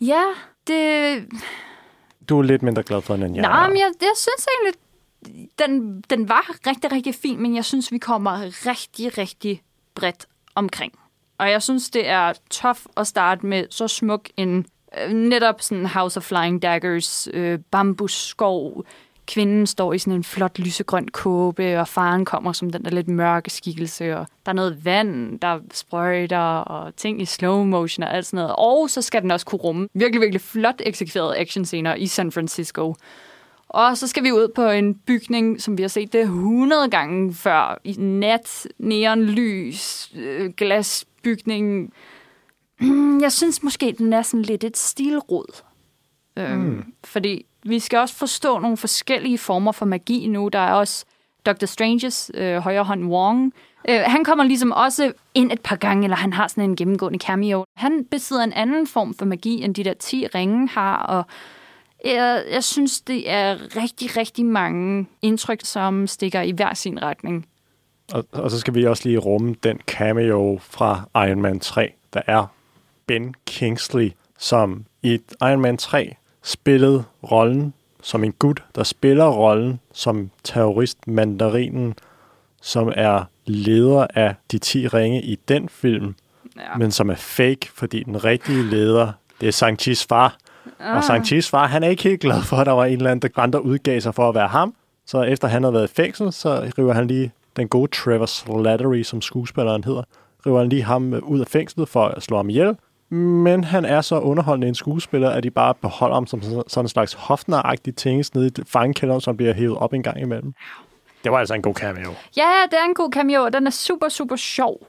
Ja, 0.00 0.24
det... 0.66 1.24
Du 2.28 2.38
er 2.38 2.42
lidt 2.42 2.62
mindre 2.62 2.82
glad 2.82 3.02
for 3.02 3.14
den, 3.14 3.22
end 3.22 3.34
jeg 3.34 3.42
Nej, 3.42 3.68
men 3.68 3.76
jeg, 3.78 3.92
jeg 4.00 4.12
synes 4.16 4.46
egentlig, 4.56 4.80
den, 5.58 6.00
den 6.10 6.28
var 6.28 6.50
rigtig, 6.66 6.92
rigtig 6.92 7.14
fin, 7.14 7.42
men 7.42 7.56
jeg 7.56 7.64
synes, 7.64 7.92
vi 7.92 7.98
kommer 7.98 8.40
rigtig, 8.66 9.18
rigtig 9.18 9.62
bredt 9.94 10.26
omkring. 10.54 10.92
Og 11.38 11.50
jeg 11.50 11.62
synes, 11.62 11.90
det 11.90 12.08
er 12.08 12.32
tough 12.50 12.80
at 12.96 13.06
starte 13.06 13.46
med 13.46 13.64
så 13.70 13.88
smuk 13.88 14.28
en 14.36 14.66
øh, 15.04 15.12
netop 15.12 15.60
sådan 15.60 15.86
House 15.86 16.16
of 16.16 16.22
Flying 16.24 16.62
Daggers, 16.62 17.28
øh, 17.32 17.58
bambusskov. 17.70 18.84
Kvinden 19.30 19.66
står 19.66 19.92
i 19.92 19.98
sådan 19.98 20.12
en 20.16 20.24
flot 20.24 20.58
lysegrøn 20.58 21.08
kåbe, 21.08 21.80
og 21.80 21.88
faren 21.88 22.24
kommer 22.24 22.52
som 22.52 22.70
den 22.70 22.84
der 22.84 22.90
lidt 22.90 23.08
mørke 23.08 23.50
skikkelse, 23.50 24.16
og 24.16 24.26
der 24.46 24.52
er 24.52 24.56
noget 24.56 24.84
vand, 24.84 25.40
der 25.40 25.58
sprøjter, 25.72 26.38
og 26.58 26.96
ting 26.96 27.22
i 27.22 27.24
slow 27.24 27.64
motion 27.64 28.02
og 28.02 28.14
alt 28.14 28.26
sådan 28.26 28.36
noget. 28.36 28.54
Og 28.58 28.90
så 28.90 29.02
skal 29.02 29.22
den 29.22 29.30
også 29.30 29.46
kunne 29.46 29.58
rumme 29.58 29.88
virkelig, 29.94 30.20
virkelig 30.20 30.40
flot 30.40 30.74
eksekverede 30.80 31.38
actionscener 31.38 31.94
i 31.94 32.06
San 32.06 32.32
Francisco. 32.32 32.94
Og 33.68 33.96
så 33.96 34.06
skal 34.06 34.24
vi 34.24 34.32
ud 34.32 34.52
på 34.54 34.68
en 34.68 34.94
bygning, 34.94 35.62
som 35.62 35.78
vi 35.78 35.82
har 35.82 35.88
set 35.88 36.12
det 36.12 36.20
100 36.20 36.90
gange 36.90 37.34
før. 37.34 37.80
I 37.84 37.92
nat, 37.98 38.68
neonlys, 38.78 40.12
øh, 40.16 40.50
glasbygning. 40.56 41.92
Mm, 42.80 43.20
Jeg 43.24 43.32
synes 43.32 43.62
måske, 43.62 43.94
den 43.98 44.12
er 44.12 44.22
sådan 44.22 44.42
lidt 44.42 44.64
et 44.64 44.76
stilråd. 44.76 45.62
Øhm, 46.36 46.84
fordi 47.04 47.46
vi 47.62 47.78
skal 47.78 47.98
også 47.98 48.14
forstå 48.14 48.58
nogle 48.58 48.76
forskellige 48.76 49.38
former 49.38 49.72
for 49.72 49.86
magi 49.86 50.26
nu. 50.26 50.48
Der 50.48 50.58
er 50.58 50.72
også 50.72 51.04
Dr. 51.46 51.66
Stranges 51.66 52.30
øh, 52.34 52.56
højre 52.56 52.84
hånd 52.84 53.04
Wong. 53.04 53.52
Øh, 53.88 54.00
han 54.06 54.24
kommer 54.24 54.44
ligesom 54.44 54.72
også 54.72 55.12
ind 55.34 55.52
et 55.52 55.60
par 55.60 55.76
gange, 55.76 56.04
eller 56.04 56.16
han 56.16 56.32
har 56.32 56.48
sådan 56.48 56.64
en 56.64 56.76
gennemgående 56.76 57.18
cameo. 57.18 57.64
Han 57.76 58.04
besidder 58.10 58.44
en 58.44 58.52
anden 58.52 58.86
form 58.86 59.14
for 59.14 59.24
magi, 59.24 59.62
end 59.62 59.74
de 59.74 59.84
der 59.84 59.94
10 59.94 60.26
ringe 60.26 60.68
har, 60.68 60.96
og 60.96 61.24
jeg, 62.04 62.44
jeg 62.50 62.64
synes, 62.64 63.00
det 63.00 63.30
er 63.30 63.76
rigtig, 63.76 64.16
rigtig 64.16 64.44
mange 64.44 65.06
indtryk, 65.22 65.60
som 65.64 66.06
stikker 66.06 66.40
i 66.40 66.50
hver 66.50 66.74
sin 66.74 67.02
retning. 67.02 67.46
Og, 68.12 68.24
og 68.32 68.50
så 68.50 68.60
skal 68.60 68.74
vi 68.74 68.86
også 68.86 69.08
lige 69.08 69.18
rumme 69.18 69.54
den 69.62 69.80
cameo 69.86 70.58
fra 70.62 71.08
Iron 71.14 71.42
Man 71.42 71.60
3, 71.60 71.92
der 72.12 72.22
er 72.26 72.46
Ben 73.06 73.34
Kingsley, 73.46 74.12
som 74.38 74.84
i 75.02 75.20
Iron 75.42 75.60
Man 75.60 75.76
3 75.76 76.16
spillede 76.42 77.04
rollen 77.32 77.74
som 78.02 78.24
en 78.24 78.32
gut, 78.32 78.62
der 78.74 78.82
spiller 78.82 79.26
rollen 79.28 79.80
som 79.92 80.30
terrorist 80.44 80.98
mandarinen, 81.06 81.94
som 82.62 82.92
er 82.96 83.24
leder 83.46 84.06
af 84.14 84.34
de 84.52 84.58
10 84.58 84.88
ringe 84.88 85.22
i 85.22 85.34
den 85.48 85.68
film, 85.68 86.14
Ja. 86.56 86.76
men 86.78 86.90
som 86.90 87.10
er 87.10 87.14
fake, 87.14 87.68
fordi 87.74 88.02
den 88.02 88.24
rigtige 88.24 88.62
leder, 88.62 89.12
det 89.40 89.48
er 89.48 89.52
Shang-Chi's 89.66 90.06
far. 90.08 90.36
Ah. 90.80 90.96
Og 90.96 91.02
Shang-Chi's 91.02 91.50
far, 91.50 91.66
han 91.66 91.82
er 91.84 91.88
ikke 91.88 92.02
helt 92.02 92.20
glad 92.20 92.42
for, 92.42 92.56
at 92.56 92.66
der 92.66 92.72
var 92.72 92.84
en 92.84 92.96
eller 92.96 93.10
anden, 93.10 93.30
der 93.34 93.42
andre 93.42 93.64
udgav 93.64 94.00
sig 94.00 94.14
for 94.14 94.28
at 94.28 94.34
være 94.34 94.48
ham. 94.48 94.74
Så 95.06 95.22
efter 95.22 95.48
han 95.48 95.62
havde 95.62 95.74
været 95.74 95.90
i 95.90 95.94
fængsel, 95.94 96.32
så 96.32 96.70
river 96.78 96.92
han 96.92 97.06
lige 97.06 97.32
den 97.56 97.68
gode 97.68 97.90
Trevor 97.90 98.26
Slattery, 98.26 99.02
som 99.02 99.20
skuespilleren 99.20 99.84
hedder, 99.84 100.02
river 100.46 100.58
han 100.58 100.68
lige 100.68 100.82
ham 100.82 101.14
øh, 101.14 101.22
ud 101.22 101.40
af 101.40 101.46
fængslet 101.46 101.88
for 101.88 102.04
at 102.04 102.22
slå 102.22 102.36
ham 102.36 102.50
ihjel. 102.50 102.76
Men 103.10 103.64
han 103.64 103.84
er 103.84 104.00
så 104.00 104.18
underholdende 104.18 104.68
en 104.68 104.74
skuespiller, 104.74 105.30
at 105.30 105.42
de 105.42 105.50
bare 105.50 105.74
beholder 105.74 106.14
ham 106.14 106.26
som 106.26 106.42
sådan 106.68 106.84
en 106.84 106.88
slags 106.88 107.12
hofner-agtig 107.14 107.94
ting 107.96 108.24
nede 108.34 108.46
i 108.46 108.50
fangekælderen, 108.66 109.20
som 109.20 109.36
bliver 109.36 109.52
hævet 109.52 109.76
op 109.76 109.92
en 109.92 110.02
gang 110.02 110.20
imellem. 110.20 110.54
Det 111.24 111.32
var 111.32 111.38
altså 111.38 111.54
en 111.54 111.62
god 111.62 111.74
cameo. 111.74 112.10
Ja, 112.36 112.48
det 112.70 112.78
er 112.78 112.84
en 112.84 112.94
god 112.94 113.10
cameo, 113.12 113.42
og 113.42 113.52
den 113.52 113.66
er 113.66 113.70
super, 113.70 114.08
super 114.08 114.36
sjov. 114.36 114.86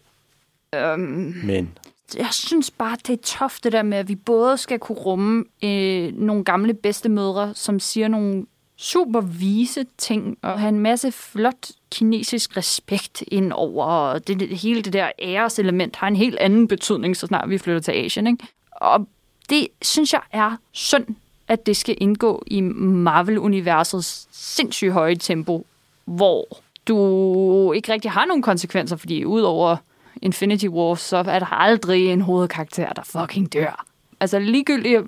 Øhm, 0.75 1.33
Men 1.43 1.77
jeg 2.17 2.27
synes 2.31 2.71
bare, 2.71 2.97
det 3.07 3.13
er 3.13 3.23
tough 3.23 3.53
det 3.63 3.71
der 3.71 3.83
med, 3.83 3.97
at 3.97 4.07
vi 4.07 4.15
både 4.15 4.57
skal 4.57 4.79
kunne 4.79 4.97
rumme 4.97 5.43
øh, 5.63 6.13
nogle 6.13 6.43
gamle 6.43 6.73
bedstemødre, 6.73 7.53
som 7.55 7.79
siger 7.79 8.07
nogle 8.07 8.45
super 8.81 9.21
vise 9.21 9.85
ting, 9.97 10.37
og 10.41 10.59
have 10.59 10.69
en 10.69 10.79
masse 10.79 11.11
flot 11.11 11.71
kinesisk 11.91 12.57
respekt 12.57 13.23
ind 13.27 13.53
over, 13.53 13.85
og 13.85 14.27
det, 14.27 14.39
det, 14.39 14.57
hele 14.57 14.81
det 14.81 14.93
der 14.93 15.11
æreselement 15.19 15.95
har 15.95 16.07
en 16.07 16.15
helt 16.15 16.37
anden 16.39 16.67
betydning, 16.67 17.17
så 17.17 17.27
snart 17.27 17.49
vi 17.49 17.57
flytter 17.57 17.81
til 17.81 17.91
Asien. 17.91 18.27
Ikke? 18.27 18.47
Og 18.71 19.07
det 19.49 19.67
synes 19.81 20.13
jeg 20.13 20.21
er 20.31 20.57
synd, 20.71 21.05
at 21.47 21.65
det 21.65 21.77
skal 21.77 21.97
indgå 21.97 22.43
i 22.47 22.61
Marvel-universets 22.61 24.27
sindssygt 24.31 24.93
høje 24.93 25.15
tempo, 25.15 25.65
hvor 26.05 26.61
du 26.87 27.71
ikke 27.71 27.93
rigtig 27.93 28.11
har 28.11 28.25
nogen 28.25 28.41
konsekvenser, 28.41 28.95
fordi 28.95 29.25
udover 29.25 29.77
Infinity 30.21 30.67
War, 30.67 30.95
så 30.95 31.17
er 31.17 31.39
der 31.39 31.53
aldrig 31.53 32.07
en 32.07 32.21
hovedkarakter, 32.21 32.93
der 32.93 33.03
fucking 33.03 33.53
dør. 33.53 33.85
Altså 34.19 34.39
ligegyldigt, 34.39 35.01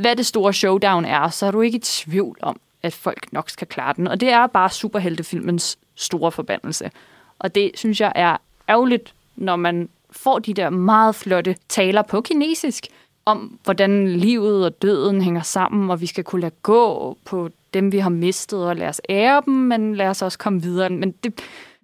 hvad 0.00 0.16
det 0.16 0.26
store 0.26 0.52
showdown 0.52 1.04
er, 1.04 1.28
så 1.28 1.46
er 1.46 1.50
du 1.50 1.60
ikke 1.60 1.76
i 1.76 1.80
tvivl 1.80 2.38
om, 2.42 2.60
at 2.82 2.94
folk 2.94 3.32
nok 3.32 3.50
skal 3.50 3.66
klare 3.66 3.94
den. 3.96 4.06
Og 4.06 4.20
det 4.20 4.28
er 4.28 4.46
bare 4.46 4.70
superheltefilmens 4.70 5.78
store 5.94 6.32
forbandelse. 6.32 6.90
Og 7.38 7.54
det 7.54 7.70
synes 7.74 8.00
jeg 8.00 8.12
er 8.14 8.36
ærgerligt, 8.68 9.14
når 9.36 9.56
man 9.56 9.88
får 10.10 10.38
de 10.38 10.54
der 10.54 10.70
meget 10.70 11.14
flotte 11.14 11.56
taler 11.68 12.02
på 12.02 12.20
kinesisk, 12.20 12.86
om 13.24 13.58
hvordan 13.64 14.08
livet 14.08 14.64
og 14.64 14.82
døden 14.82 15.22
hænger 15.22 15.42
sammen, 15.42 15.90
og 15.90 16.00
vi 16.00 16.06
skal 16.06 16.24
kunne 16.24 16.40
lade 16.40 16.54
gå 16.62 17.16
på 17.24 17.50
dem, 17.74 17.92
vi 17.92 17.98
har 17.98 18.10
mistet, 18.10 18.68
og 18.68 18.76
lade 18.76 18.88
os 18.88 19.00
ære 19.08 19.42
dem, 19.46 19.54
men 19.54 19.96
lad 19.96 20.08
os 20.08 20.22
også 20.22 20.38
komme 20.38 20.62
videre. 20.62 20.90
Men 20.90 21.14
det, 21.24 21.40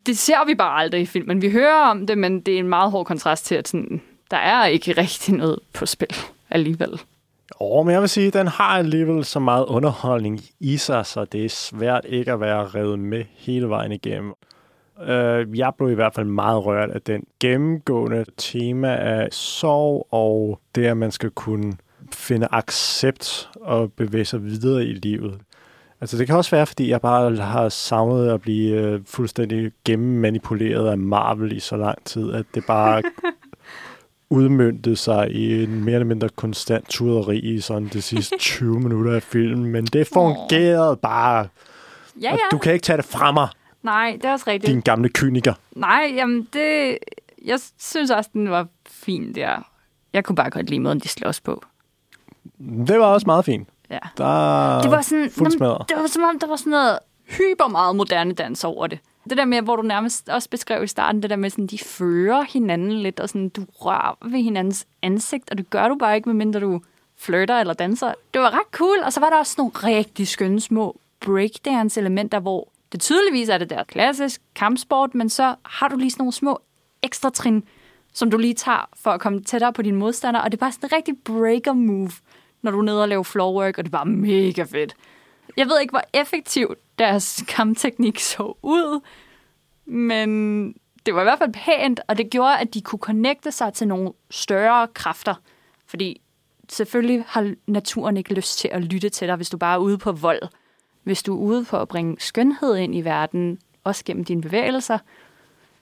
det 0.07 0.19
ser 0.19 0.47
vi 0.47 0.55
bare 0.55 0.81
aldrig 0.81 1.01
i 1.01 1.07
filmen. 1.07 1.43
Vi 1.43 1.51
hører 1.51 1.91
om 1.91 2.07
det, 2.07 2.19
men 2.19 2.41
det 2.41 2.55
er 2.55 2.59
en 2.59 2.69
meget 2.69 2.91
hård 2.91 3.07
kontrast 3.07 3.45
til, 3.45 3.55
at 3.55 3.69
sådan, 3.69 4.03
der 4.31 4.37
er 4.37 4.67
ikke 4.67 4.93
rigtig 4.93 5.35
noget 5.35 5.59
på 5.73 5.87
spil 5.87 6.17
alligevel. 6.51 7.01
Åh, 7.61 7.87
men 7.87 7.93
jeg 7.93 8.01
vil 8.01 8.09
sige, 8.09 8.27
at 8.27 8.33
den 8.33 8.47
har 8.47 8.79
alligevel 8.79 9.25
så 9.25 9.41
meget 9.41 9.65
underholdning 9.65 10.41
i 10.61 10.77
sig, 10.77 11.07
så 11.07 11.25
det 11.25 11.45
er 11.45 11.49
svært 11.49 12.05
ikke 12.09 12.33
at 12.33 12.41
være 12.41 12.67
revet 12.67 12.99
med 12.99 13.25
hele 13.37 13.69
vejen 13.69 13.93
igennem. 13.93 14.33
Øh, 15.03 15.59
jeg 15.59 15.73
blev 15.79 15.91
i 15.91 15.95
hvert 15.95 16.15
fald 16.15 16.27
meget 16.27 16.67
rørt 16.67 16.91
af 16.91 17.03
den 17.03 17.25
gennemgående 17.41 18.25
tema 18.37 18.97
af 18.97 19.29
sorg 19.33 20.09
og 20.11 20.61
det, 20.75 20.87
at 20.87 20.97
man 20.97 21.11
skal 21.11 21.31
kunne 21.31 21.73
finde 22.13 22.49
accept 22.51 23.51
og 23.61 23.93
bevæge 23.93 24.25
sig 24.25 24.45
videre 24.45 24.85
i 24.85 24.93
livet. 24.93 25.41
Altså, 26.01 26.19
det 26.19 26.27
kan 26.27 26.37
også 26.37 26.51
være, 26.51 26.67
fordi 26.67 26.91
jeg 26.91 27.01
bare 27.01 27.37
har 27.37 27.69
savnet 27.69 28.31
at 28.31 28.41
blive 28.41 28.81
øh, 28.81 29.01
fuldstændig 29.07 29.73
gennemmanipuleret 29.85 30.89
af 30.89 30.99
Marvel 30.99 31.53
i 31.53 31.61
så 31.61 31.77
lang 31.77 32.05
tid, 32.05 32.33
at 32.33 32.47
det 32.55 32.67
bare 32.67 33.03
udmyndte 34.31 34.97
sig 34.97 35.31
i 35.31 35.65
en 35.65 35.85
mere 35.85 35.95
eller 35.95 36.07
mindre 36.07 36.29
konstant 36.29 36.89
tuderi 36.89 37.39
i 37.39 37.61
sådan 37.61 37.89
de 37.93 38.03
sidste 38.03 38.37
20 38.59 38.81
minutter 38.81 39.13
af 39.15 39.23
filmen. 39.23 39.65
Men 39.73 39.85
det 39.87 40.09
fungerede 40.13 40.97
bare. 40.97 41.49
Ja, 42.23 42.33
Og 42.33 42.39
ja. 42.39 42.45
du 42.51 42.59
kan 42.59 42.73
ikke 42.73 42.83
tage 42.83 42.97
det 42.97 43.05
fra 43.05 43.33
mig, 43.33 43.49
Nej, 43.83 44.13
det 44.23 44.25
er 44.25 44.33
også 44.33 44.45
rigtigt. 44.47 44.73
din 44.73 44.81
gamle 44.81 45.09
kyniker. 45.09 45.55
Nej, 45.77 46.13
jamen 46.17 46.49
det... 46.53 46.99
Jeg 47.45 47.59
synes 47.79 48.11
også, 48.11 48.31
den 48.33 48.51
var 48.51 48.67
fin 48.87 49.35
der. 49.35 49.69
Jeg 50.13 50.25
kunne 50.25 50.37
bare 50.37 50.51
godt 50.51 50.71
lide 50.71 50.81
måden, 50.81 50.99
de 50.99 51.09
slås 51.09 51.41
på. 51.41 51.65
Det 52.87 52.99
var 52.99 53.07
også 53.07 53.27
meget 53.27 53.45
fint. 53.45 53.69
Ja. 53.91 53.99
Der 54.19 54.81
Det 54.83 54.91
var 54.91 55.01
sådan... 55.03 55.31
smadret. 55.51 55.89
det 55.89 55.97
var 55.97 56.07
som 56.07 56.23
om, 56.23 56.39
der 56.39 56.47
var 56.47 56.57
sådan 56.57 56.71
noget 56.71 56.99
hyper 57.27 57.69
meget 57.69 57.97
moderne 57.97 58.33
dans 58.35 58.65
over 58.65 58.87
det. 58.87 58.99
Det 59.29 59.39
der 59.39 59.45
med, 59.45 59.63
hvor 59.63 59.77
du 59.77 59.83
nærmest 59.83 60.29
også 60.29 60.51
beskrev 60.51 60.85
i 60.85 60.87
starten, 60.87 61.23
det 61.23 61.31
der 61.31 61.37
med, 61.37 61.51
sådan, 61.51 61.67
de 61.67 61.79
fører 61.79 62.43
hinanden 62.43 62.93
lidt, 62.93 63.21
og 63.21 63.29
sådan, 63.29 63.49
du 63.49 63.65
rører 63.73 64.19
ved 64.23 64.43
hinandens 64.43 64.87
ansigt, 65.03 65.51
og 65.51 65.59
det 65.59 65.71
gør 65.71 65.89
du 65.89 65.95
bare 65.95 66.17
ikke, 66.17 66.29
medmindre 66.29 66.61
du 66.61 66.81
flirter 67.17 67.61
eller 67.61 67.75
danser. 67.75 68.13
Det 68.35 68.41
var 68.41 68.51
ret 68.51 68.67
cool, 68.73 68.99
og 69.05 69.13
så 69.13 69.21
var 69.21 69.31
der 69.31 69.37
også 69.37 69.55
nogle 69.59 69.73
rigtig 69.75 70.29
skønne 70.29 70.61
små 70.61 71.01
breakdance-elementer, 71.21 72.41
hvor 72.41 72.69
det 72.93 73.01
tydeligvis 73.01 73.49
er 73.49 73.59
det 73.59 73.71
der 73.71 73.85
klassisk 73.85 74.41
kampsport, 74.55 75.15
men 75.15 75.29
så 75.29 75.55
har 75.65 75.89
du 75.89 75.97
lige 75.97 76.11
sådan 76.11 76.23
nogle 76.23 76.33
små 76.33 76.61
ekstra 77.03 77.31
trin, 77.31 77.65
som 78.13 78.31
du 78.31 78.37
lige 78.39 78.55
tager 78.55 78.89
for 79.03 79.11
at 79.11 79.21
komme 79.21 79.43
tættere 79.43 79.73
på 79.73 79.83
dine 79.83 79.97
modstandere, 79.97 80.43
og 80.43 80.53
det 80.53 80.59
er 80.59 80.61
bare 80.61 80.73
sådan 80.73 80.89
en 80.93 80.97
rigtig 80.97 81.15
breaker-move, 81.25 82.13
når 82.63 82.71
du 82.71 82.79
er 82.79 82.83
nede 82.83 83.03
og 83.03 83.09
laver 83.09 83.23
floorwork, 83.23 83.79
og 83.79 83.85
det 83.85 83.93
var 83.93 84.05
mega 84.05 84.63
fedt. 84.63 84.97
Jeg 85.57 85.67
ved 85.67 85.81
ikke, 85.81 85.91
hvor 85.91 86.03
effektivt 86.21 86.79
deres 86.99 87.45
kampteknik 87.49 88.19
så 88.19 88.57
ud, 88.63 89.01
men 89.87 90.73
det 91.07 91.15
var 91.15 91.21
i 91.21 91.25
hvert 91.25 91.39
fald 91.39 91.53
pænt, 91.53 92.01
og 92.09 92.19
det 92.19 92.31
gjorde, 92.31 92.59
at 92.59 92.75
de 92.75 92.81
kunne 92.81 92.99
connecte 92.99 93.53
sig 93.53 93.73
til 93.73 93.89
nogle 93.89 94.13
større 94.31 94.89
kræfter. 94.95 95.35
Fordi 95.87 96.21
selvfølgelig 96.69 97.25
har 97.27 97.55
naturen 97.67 98.17
ikke 98.17 98.35
lyst 98.35 98.59
til 98.59 98.69
at 98.73 98.83
lytte 98.85 99.09
til 99.09 99.29
dig, 99.29 99.37
hvis 99.37 99.51
du 99.51 99.57
bare 99.57 99.75
er 99.75 99.79
ude 99.79 99.99
på 99.99 100.13
vold. 100.13 100.43
Hvis 101.03 101.23
du 101.23 101.35
er 101.37 101.41
ude 101.41 101.65
på 101.65 101.77
at 101.77 101.89
bringe 101.89 102.17
skønhed 102.19 102.77
ind 102.77 102.95
i 102.95 103.01
verden, 103.01 103.59
også 103.85 104.05
gennem 104.05 104.25
dine 104.25 104.43
bevægelser, 104.43 104.99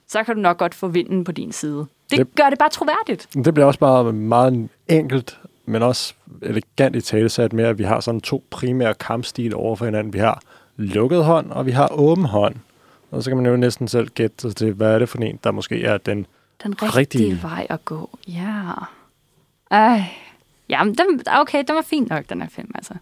så 0.07 0.23
kan 0.23 0.35
du 0.35 0.41
nok 0.41 0.57
godt 0.57 0.75
få 0.75 0.87
vinden 0.87 1.23
på 1.23 1.31
din 1.31 1.51
side. 1.51 1.77
Det, 1.77 1.87
Det- 2.11 2.17
det 2.19 2.35
gør 2.35 2.49
det 2.49 2.59
bare 2.59 2.69
troværdigt. 2.69 3.27
Det 3.33 3.53
bliver 3.53 3.65
også 3.67 3.79
bare 3.79 4.13
meget 4.13 4.69
enkelt, 4.89 5.39
men 5.65 5.83
også 5.83 6.13
elegant 6.41 6.95
i 6.95 7.01
talesat 7.01 7.53
med, 7.53 7.63
at 7.65 7.77
vi 7.77 7.83
har 7.83 7.99
sådan 7.99 8.21
to 8.21 8.43
primære 8.49 8.93
kampstil 8.93 9.55
over 9.55 9.75
for 9.75 9.85
hinanden. 9.85 10.13
Vi 10.13 10.19
har 10.19 10.41
lukket 10.77 11.25
hånd, 11.25 11.51
og 11.51 11.65
vi 11.65 11.71
har 11.71 11.87
åben 11.91 12.25
hånd. 12.25 12.55
Og 13.11 13.23
så 13.23 13.29
kan 13.29 13.37
man 13.37 13.45
jo 13.45 13.55
næsten 13.57 13.87
selv 13.87 14.07
gætte 14.07 14.51
til, 14.53 14.73
hvad 14.73 14.93
er 14.93 14.99
det 14.99 15.09
for 15.09 15.17
en, 15.17 15.39
der 15.43 15.51
måske 15.51 15.83
er 15.83 15.97
den 15.97 16.25
Den 16.63 16.73
rigtige, 16.83 16.97
Rigtige. 16.97 17.39
vej 17.41 17.67
at 17.69 17.85
gå. 17.85 18.09
Ja. 18.27 18.71
Ej. 19.71 20.03
Jamen, 20.69 20.95
den, 20.95 21.21
okay, 21.39 21.63
den 21.67 21.75
var 21.75 21.81
fin 21.81 22.07
nok, 22.09 22.29
den 22.29 22.41
her 22.41 22.49
film, 22.49 22.71
altså. 22.75 22.93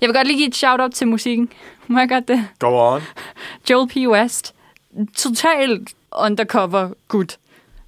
Jeg 0.00 0.08
vil 0.08 0.14
godt 0.16 0.26
lige 0.26 0.36
give 0.36 0.48
et 0.48 0.54
shout-out 0.56 0.90
til 0.92 1.08
musikken. 1.08 1.48
Må 1.88 1.98
jeg 1.98 2.08
godt 2.08 2.28
det? 2.28 2.48
Go 2.58 2.94
on. 2.94 3.00
Joel 3.70 3.88
P. 3.88 3.96
West. 3.96 4.54
Totalt 5.16 5.94
undercover 6.18 6.90
good. 7.08 7.36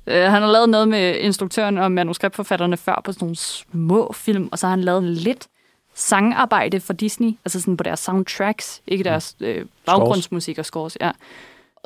Uh, 0.08 0.14
han 0.14 0.42
har 0.42 0.52
lavet 0.52 0.68
noget 0.68 0.88
med 0.88 1.16
instruktøren 1.16 1.78
og 1.78 1.92
manuskriptforfatterne 1.92 2.76
før 2.76 3.00
på 3.04 3.12
sådan 3.12 3.24
nogle 3.24 3.36
små 3.36 4.12
film, 4.12 4.48
og 4.52 4.58
så 4.58 4.66
har 4.66 4.70
han 4.70 4.80
lavet 4.80 5.04
lidt 5.04 5.48
sangarbejde 5.94 6.80
for 6.80 6.92
Disney, 6.92 7.32
altså 7.44 7.60
sådan 7.60 7.76
på 7.76 7.84
deres 7.84 8.00
soundtracks, 8.00 8.82
ikke 8.86 9.04
deres 9.04 9.36
øh, 9.40 9.64
baggrundsmusik 9.86 10.58
og 10.58 10.64
scores, 10.64 10.96
ja. 11.00 11.10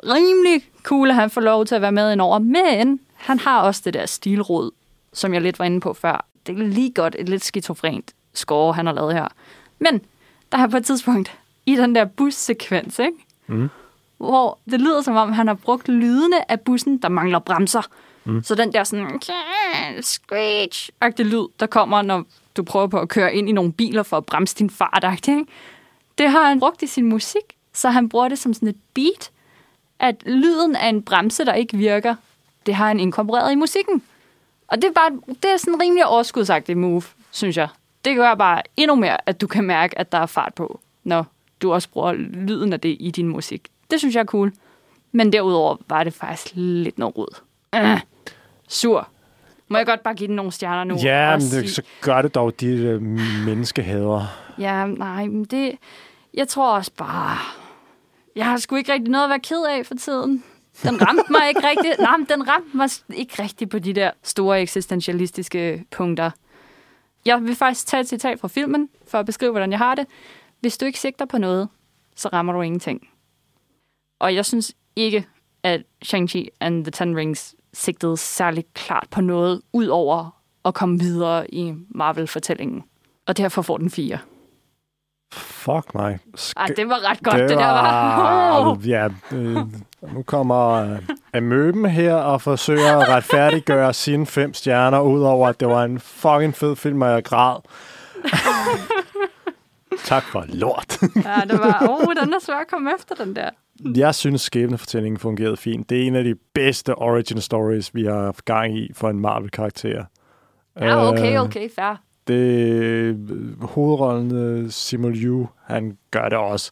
Rimelig 0.03 0.69
cool, 0.83 1.09
at 1.09 1.15
han 1.15 1.29
får 1.29 1.41
lov 1.41 1.65
til 1.65 1.75
at 1.75 1.81
være 1.81 1.91
med 1.91 2.11
indover, 2.11 2.39
men 2.39 2.99
han 3.15 3.39
har 3.39 3.61
også 3.61 3.81
det 3.85 3.93
der 3.93 4.05
stilråd, 4.05 4.71
som 5.13 5.33
jeg 5.33 5.41
lidt 5.41 5.59
var 5.59 5.65
inde 5.65 5.79
på 5.79 5.93
før. 5.93 6.25
Det 6.47 6.59
er 6.59 6.63
lige 6.63 6.91
godt 6.91 7.15
et 7.19 7.29
lidt 7.29 7.43
skizofrent 7.43 8.11
score, 8.33 8.73
han 8.73 8.85
har 8.85 8.93
lavet 8.93 9.13
her. 9.13 9.27
Men 9.79 10.01
der 10.51 10.57
er 10.57 10.67
på 10.67 10.77
et 10.77 10.85
tidspunkt 10.85 11.31
i 11.65 11.75
den 11.75 11.95
der 11.95 12.05
bussekvens, 12.05 12.99
ikke? 12.99 13.17
Mm. 13.47 13.69
hvor 14.17 14.59
det 14.71 14.81
lyder 14.81 15.01
som 15.01 15.15
om, 15.15 15.31
han 15.31 15.47
har 15.47 15.53
brugt 15.53 15.87
lydene 15.87 16.51
af 16.51 16.61
bussen, 16.61 16.97
der 16.97 17.09
mangler 17.09 17.39
bremser. 17.39 17.81
Mm. 18.25 18.43
Så 18.43 18.55
den 18.55 18.73
der 18.73 18.83
sådan 18.83 19.21
screech-agtig 20.01 21.23
lyd, 21.23 21.47
der 21.59 21.65
kommer, 21.65 22.01
når 22.01 22.25
du 22.57 22.63
prøver 22.63 22.87
på 22.87 22.99
at 22.99 23.09
køre 23.09 23.35
ind 23.35 23.49
i 23.49 23.51
nogle 23.51 23.73
biler 23.73 24.03
for 24.03 24.17
at 24.17 24.25
bremse 24.25 24.55
din 24.55 24.69
fart, 24.69 25.05
ikke? 25.27 25.45
det 26.17 26.29
har 26.29 26.47
han 26.47 26.59
brugt 26.59 26.81
i 26.81 26.87
sin 26.87 27.05
musik, 27.05 27.57
så 27.73 27.89
han 27.89 28.09
bruger 28.09 28.27
det 28.27 28.39
som 28.39 28.53
sådan 28.53 28.67
et 28.67 28.77
beat, 28.93 29.31
at 29.99 30.15
lyden 30.25 30.75
af 30.75 30.89
en 30.89 31.03
bremse, 31.03 31.45
der 31.45 31.53
ikke 31.53 31.77
virker, 31.77 32.15
det 32.65 32.75
har 32.75 32.87
han 32.87 32.99
inkorporeret 32.99 33.51
i 33.51 33.55
musikken. 33.55 34.01
Og 34.67 34.81
det 34.81 34.87
er, 34.87 34.93
bare, 34.93 35.11
det 35.27 35.51
er 35.51 35.57
sådan 35.57 35.73
en 35.73 35.81
rimelig 35.81 36.05
overskudsagtig 36.05 36.77
move, 36.77 37.03
synes 37.31 37.57
jeg. 37.57 37.67
Det 38.05 38.15
gør 38.15 38.35
bare 38.35 38.61
endnu 38.77 38.95
mere, 38.95 39.29
at 39.29 39.41
du 39.41 39.47
kan 39.47 39.63
mærke, 39.63 39.99
at 39.99 40.11
der 40.11 40.17
er 40.17 40.25
fart 40.25 40.53
på, 40.53 40.79
når 41.03 41.25
du 41.61 41.73
også 41.73 41.89
bruger 41.89 42.13
lyden 42.13 42.73
af 42.73 42.79
det 42.79 42.97
i 42.99 43.11
din 43.11 43.27
musik. 43.27 43.67
Det 43.91 43.99
synes 43.99 44.15
jeg 44.15 44.21
er 44.21 44.25
cool. 44.25 44.53
Men 45.11 45.33
derudover 45.33 45.77
var 45.89 46.03
det 46.03 46.13
faktisk 46.13 46.51
lidt 46.55 46.97
noget 46.97 47.17
rod. 47.17 47.41
Uh 47.75 47.99
sur. 48.73 49.07
Må 49.67 49.77
jeg 49.77 49.85
godt 49.85 50.03
bare 50.03 50.13
give 50.13 50.27
den 50.27 50.35
nogle 50.35 50.51
stjerner 50.51 50.83
nu? 50.83 50.97
Ja, 51.03 51.37
men 51.37 51.47
det, 51.47 51.69
så 51.69 51.81
gør 52.01 52.21
det 52.21 52.35
dog, 52.35 52.59
de 52.59 52.67
øh, 52.67 53.01
menneskehader. 53.45 54.25
Ja, 54.59 54.85
nej, 54.85 55.27
men 55.27 55.45
det... 55.45 55.75
Jeg 56.33 56.47
tror 56.47 56.75
også 56.75 56.91
bare... 56.97 57.37
Jeg 58.35 58.45
har 58.45 58.57
sgu 58.57 58.75
ikke 58.75 58.93
rigtig 58.93 59.11
noget 59.11 59.23
at 59.23 59.29
være 59.29 59.39
ked 59.39 59.65
af 59.69 59.85
for 59.85 59.95
tiden. 59.95 60.43
Den 60.83 61.01
ramte 61.01 61.31
mig 61.31 61.47
ikke 61.49 61.67
rigtig... 61.67 61.95
Nej, 62.05 62.17
men 62.17 62.27
den 62.29 62.47
ramte 62.47 62.77
mig 62.77 62.89
ikke 63.13 63.43
rigtig 63.43 63.69
på 63.69 63.79
de 63.79 63.93
der 63.93 64.11
store 64.23 64.61
eksistentialistiske 64.61 65.85
punkter. 65.91 66.31
Jeg 67.25 67.41
vil 67.43 67.55
faktisk 67.55 67.87
tage 67.87 68.01
et 68.01 68.07
citat 68.07 68.39
fra 68.39 68.47
filmen, 68.47 68.89
for 69.07 69.17
at 69.17 69.25
beskrive, 69.25 69.51
hvordan 69.51 69.71
jeg 69.71 69.79
har 69.79 69.95
det. 69.95 70.07
Hvis 70.59 70.77
du 70.77 70.85
ikke 70.85 70.99
sigter 70.99 71.25
på 71.25 71.37
noget, 71.37 71.69
så 72.15 72.29
rammer 72.33 72.53
du 72.53 72.61
ingenting. 72.61 73.07
Og 74.19 74.35
jeg 74.35 74.45
synes 74.45 74.73
ikke, 74.95 75.25
at 75.63 75.81
Shang-Chi 76.05 76.47
and 76.59 76.83
the 76.83 76.91
Ten 76.91 77.17
Rings 77.17 77.55
sigtede 77.73 78.17
særligt 78.17 78.73
klart 78.73 79.07
på 79.11 79.21
noget, 79.21 79.61
ud 79.73 79.87
over 79.87 80.35
at 80.65 80.73
komme 80.73 80.99
videre 80.99 81.53
i 81.53 81.73
Marvel-fortællingen. 81.89 82.83
Og 83.27 83.37
derfor 83.37 83.61
får 83.61 83.77
den 83.77 83.89
fire. 83.89 84.17
Fuck 85.33 85.93
mig. 85.93 86.19
Sk- 86.37 86.53
Ej, 86.57 86.65
det 86.67 86.89
var 86.89 87.09
ret 87.11 87.23
godt, 87.23 87.35
det, 87.35 87.49
det 87.49 87.57
der 87.57 87.65
var. 87.65 88.59
Oh. 88.71 88.87
Ja, 88.89 89.07
øh, 89.31 89.57
nu 90.13 90.23
kommer 90.25 90.69
øh, 90.71 90.99
Amøben 91.33 91.85
her 91.85 92.15
og 92.15 92.41
forsøger 92.41 92.97
at 92.97 93.09
retfærdiggøre 93.09 93.93
sine 93.93 94.25
fem 94.25 94.53
stjerner, 94.53 94.99
udover 95.01 95.47
at 95.47 95.59
det 95.59 95.67
var 95.67 95.83
en 95.83 95.99
fucking 95.99 96.55
fed 96.55 96.75
film, 96.75 97.01
og 97.01 97.09
jeg 97.09 97.23
græd. 97.23 97.55
tak 100.05 100.23
for 100.23 100.45
lort. 100.47 101.01
Ja, 101.01 101.41
det 101.49 101.59
var, 101.59 101.87
åh, 101.89 102.07
oh, 102.07 102.15
den 102.21 102.33
er 102.33 102.39
svær 102.39 102.55
at 102.55 102.67
komme 102.67 102.91
efter, 102.95 103.15
den 103.15 103.35
der. 103.35 103.49
Jeg 103.95 104.15
synes, 104.15 104.41
skæbnefortællingen 104.41 105.19
fungerede 105.19 105.57
fint. 105.57 105.89
Det 105.89 106.03
er 106.03 106.07
en 106.07 106.15
af 106.15 106.23
de 106.23 106.35
bedste 106.53 106.95
origin 106.95 107.41
stories, 107.41 107.95
vi 107.95 108.05
har 108.05 108.23
haft 108.23 108.45
gang 108.45 108.77
i 108.77 108.91
for 108.93 109.09
en 109.09 109.19
Marvel-karakter. 109.19 110.05
Ja, 110.79 111.07
okay, 111.11 111.33
Øh, 111.35 111.41
okay, 111.41 111.69
fair. 111.75 112.01
det 112.27 113.57
hovedrollen 113.61 114.35
øh, 114.35 114.69
Simon 114.69 115.13
Yu, 115.13 115.47
han 115.65 115.97
gør 116.11 116.29
det 116.29 116.37
også 116.37 116.71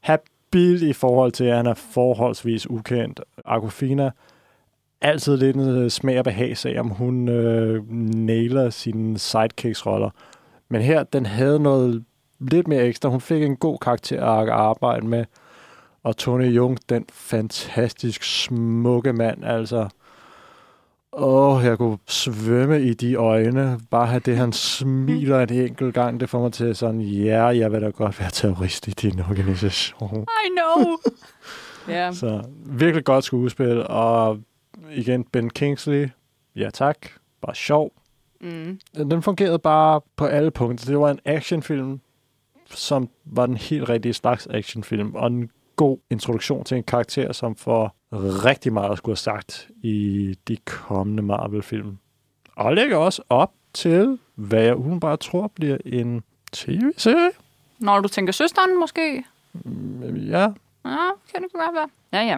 habil 0.00 0.82
i 0.82 0.92
forhold 0.92 1.32
til, 1.32 1.44
at 1.44 1.56
han 1.56 1.66
er 1.66 1.74
forholdsvis 1.74 2.70
ukendt. 2.70 3.20
Aquafina, 3.44 4.10
altid 5.00 5.36
lidt 5.36 5.56
en 5.56 5.68
øh, 5.68 5.90
smag 5.90 6.18
og 6.18 6.24
behag 6.24 6.56
sag, 6.56 6.80
om 6.80 6.88
hun 6.88 7.28
øh, 7.28 7.90
nailer 8.14 8.70
sine 8.70 9.18
sidekicks-roller. 9.18 10.10
Men 10.68 10.82
her, 10.82 11.02
den 11.02 11.26
havde 11.26 11.60
noget 11.60 12.04
lidt 12.40 12.68
mere 12.68 12.82
ekstra. 12.82 13.08
Hun 13.08 13.20
fik 13.20 13.42
en 13.42 13.56
god 13.56 13.78
karakter 13.78 14.26
at 14.26 14.48
arbejde 14.48 15.06
med. 15.06 15.24
Og 16.02 16.16
Tony 16.16 16.46
Jung, 16.56 16.78
den 16.88 17.04
fantastisk 17.12 18.22
smukke 18.22 19.12
mand, 19.12 19.44
altså. 19.44 19.88
Åh, 21.12 21.64
jeg 21.64 21.78
kunne 21.78 21.98
svømme 22.06 22.82
i 22.82 22.94
de 22.94 23.14
øjne. 23.14 23.80
Bare 23.90 24.06
have 24.06 24.20
det, 24.20 24.36
han 24.36 24.52
smiler 24.52 25.40
en 25.40 25.52
enkelt 25.52 25.94
gang, 25.94 26.20
det 26.20 26.28
får 26.28 26.40
mig 26.40 26.52
til 26.52 26.76
sådan, 26.76 27.00
ja, 27.00 27.44
jeg 27.44 27.72
vil 27.72 27.82
da 27.82 27.88
godt 27.88 28.20
være 28.20 28.30
terrorist 28.30 28.88
i 28.88 28.90
din 28.90 29.20
organisation. 29.20 30.22
I 30.22 30.48
know. 30.56 30.96
ja. 31.96 32.12
Så 32.12 32.42
virkelig 32.66 33.04
godt 33.04 33.24
skuespil, 33.24 33.86
og 33.86 34.40
igen, 34.90 35.24
Ben 35.24 35.50
Kingsley, 35.50 36.08
ja 36.56 36.70
tak, 36.70 36.96
bare 37.42 37.54
sjov. 37.54 37.92
Mm. 38.40 38.80
Den 38.94 39.22
fungerede 39.22 39.58
bare 39.58 40.00
på 40.16 40.26
alle 40.26 40.50
punkter. 40.50 40.86
Det 40.86 40.98
var 40.98 41.10
en 41.10 41.20
actionfilm, 41.24 42.00
som 42.70 43.08
var 43.24 43.46
den 43.46 43.56
helt 43.56 43.88
rigtige 43.88 44.12
slags 44.12 44.46
actionfilm, 44.46 45.14
og 45.14 45.26
en 45.26 45.50
god 45.78 45.98
introduktion 46.10 46.64
til 46.64 46.76
en 46.76 46.82
karakter, 46.82 47.32
som 47.32 47.56
får 47.56 47.96
rigtig 48.44 48.72
meget 48.72 48.92
at 48.92 48.98
skulle 48.98 49.12
have 49.12 49.16
sagt 49.16 49.68
i 49.82 50.34
de 50.48 50.56
kommende 50.64 51.22
Marvel-film. 51.22 51.98
Og 52.56 52.74
lægger 52.74 52.96
også 52.96 53.22
op 53.28 53.52
til, 53.72 54.18
hvad 54.34 54.62
jeg 54.62 54.76
udenbart 54.76 55.20
tror 55.20 55.46
bliver 55.54 55.76
en 55.86 56.22
tv-serie. 56.52 57.30
Når 57.78 58.00
du 58.00 58.08
tænker 58.08 58.32
søsteren, 58.32 58.78
måske? 58.80 59.24
Ja, 60.28 60.48
Ja, 60.84 61.10
kan 61.32 61.42
det 61.42 61.52
godt 61.52 61.74
være. 61.74 61.88
Ja, 62.12 62.26
ja. 62.26 62.36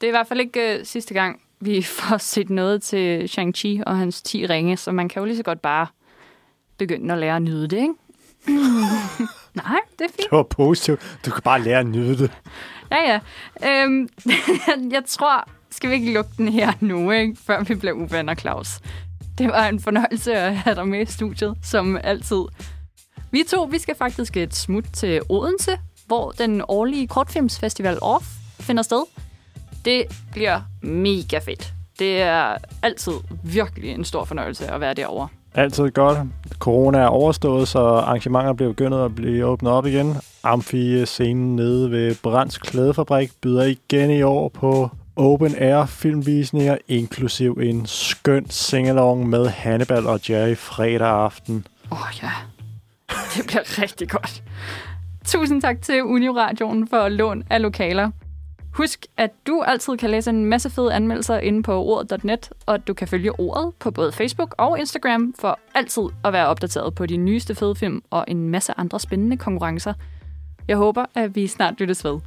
Det 0.00 0.06
er 0.06 0.08
i 0.08 0.10
hvert 0.10 0.26
fald 0.26 0.40
ikke 0.40 0.76
uh, 0.80 0.86
sidste 0.86 1.14
gang, 1.14 1.40
vi 1.60 1.82
får 1.98 2.18
set 2.18 2.50
noget 2.50 2.82
til 2.82 3.24
Shang-Chi 3.24 3.82
og 3.86 3.96
hans 3.96 4.22
10 4.22 4.46
ringe, 4.46 4.76
så 4.76 4.92
man 4.92 5.08
kan 5.08 5.20
jo 5.20 5.26
lige 5.26 5.36
så 5.36 5.42
godt 5.42 5.62
bare 5.62 5.86
begynde 6.76 7.14
at 7.14 7.20
lære 7.20 7.36
at 7.36 7.42
nyde 7.42 7.68
det, 7.68 7.76
ikke? 7.76 7.94
Nej, 9.54 9.78
det 9.98 10.04
er 10.04 10.08
fint. 10.08 10.30
det 10.30 10.36
var 10.36 10.42
positivt. 10.42 11.18
Du 11.26 11.30
kan 11.30 11.42
bare 11.42 11.62
lære 11.62 11.78
at 11.78 11.86
nyde 11.86 12.18
det. 12.18 12.30
Ja, 12.90 12.96
ja. 13.12 13.20
Øhm, 13.68 14.08
jeg 14.96 15.02
tror, 15.08 15.48
skal 15.70 15.90
vi 15.90 15.94
ikke 15.94 16.12
lukke 16.12 16.30
den 16.38 16.48
her 16.48 16.72
nu, 16.80 17.10
ikke? 17.10 17.36
før 17.46 17.62
vi 17.62 17.74
bliver 17.74 17.92
uvenner, 17.94 18.34
Claus. 18.34 18.80
Det 19.38 19.48
var 19.48 19.66
en 19.68 19.80
fornøjelse 19.80 20.34
at 20.34 20.56
have 20.56 20.76
dig 20.76 20.88
med 20.88 21.00
i 21.08 21.12
studiet, 21.12 21.56
som 21.62 21.98
altid. 22.04 22.42
Vi 23.30 23.44
to, 23.48 23.62
vi 23.62 23.78
skal 23.78 23.94
faktisk 23.96 24.36
et 24.36 24.54
smut 24.54 24.84
til 24.92 25.20
Odense, 25.28 25.78
hvor 26.06 26.30
den 26.30 26.62
årlige 26.68 27.08
kortfilmsfestival 27.08 27.98
OFF 28.02 28.26
finder 28.60 28.82
sted. 28.82 29.02
Det 29.84 30.04
bliver 30.32 30.60
mega 30.82 31.38
fedt. 31.38 31.72
Det 31.98 32.22
er 32.22 32.56
altid 32.82 33.12
virkelig 33.44 33.90
en 33.90 34.04
stor 34.04 34.24
fornøjelse 34.24 34.66
at 34.66 34.80
være 34.80 34.94
derovre. 34.94 35.28
Altid 35.54 35.90
godt. 35.90 36.18
Corona 36.62 36.98
er 36.98 37.06
overstået, 37.06 37.68
så 37.68 37.78
arrangementer 37.78 38.52
bliver 38.52 38.70
begyndt 38.70 38.94
at 38.94 39.14
blive 39.14 39.46
åbnet 39.46 39.72
op 39.72 39.86
igen. 39.86 40.16
Amfi-scenen 40.42 41.56
nede 41.56 41.90
ved 41.90 42.14
Brands 42.22 42.58
Klædefabrik 42.58 43.30
byder 43.40 43.64
igen 43.64 44.10
i 44.10 44.22
år 44.22 44.48
på 44.48 44.90
open 45.16 45.54
air 45.58 45.86
filmvisninger, 45.86 46.78
inklusiv 46.88 47.58
en 47.62 47.86
skøn 47.86 48.50
singalong 48.50 49.28
med 49.28 49.46
Hannibal 49.46 50.06
og 50.06 50.20
Jerry 50.30 50.56
fredag 50.56 51.08
aften. 51.08 51.66
Åh 51.92 51.98
oh, 52.00 52.08
ja, 52.22 52.30
det 53.36 53.46
bliver 53.46 53.82
rigtig 53.82 54.08
godt. 54.08 54.42
Tusind 55.24 55.62
tak 55.62 55.82
til 55.82 56.02
Uniradioen 56.02 56.88
for 56.88 57.08
lån 57.08 57.42
af 57.50 57.62
lokaler. 57.62 58.10
Husk, 58.72 59.06
at 59.16 59.30
du 59.46 59.62
altid 59.66 59.96
kan 59.96 60.10
læse 60.10 60.30
en 60.30 60.44
masse 60.44 60.70
fede 60.70 60.92
anmeldelser 60.92 61.38
inde 61.38 61.62
på 61.62 61.84
ordet.net, 61.84 62.52
og 62.66 62.74
at 62.74 62.88
du 62.88 62.94
kan 62.94 63.08
følge 63.08 63.40
ordet 63.40 63.74
på 63.74 63.90
både 63.90 64.12
Facebook 64.12 64.54
og 64.58 64.78
Instagram 64.78 65.34
for 65.40 65.58
altid 65.74 66.02
at 66.24 66.32
være 66.32 66.46
opdateret 66.46 66.94
på 66.94 67.06
de 67.06 67.16
nyeste 67.16 67.54
fede 67.54 67.74
film 67.74 68.02
og 68.10 68.24
en 68.28 68.48
masse 68.48 68.72
andre 68.76 69.00
spændende 69.00 69.36
konkurrencer. 69.36 69.94
Jeg 70.68 70.76
håber, 70.76 71.04
at 71.14 71.34
vi 71.34 71.46
snart 71.46 71.80
lyttes 71.80 72.04
ved. 72.04 72.20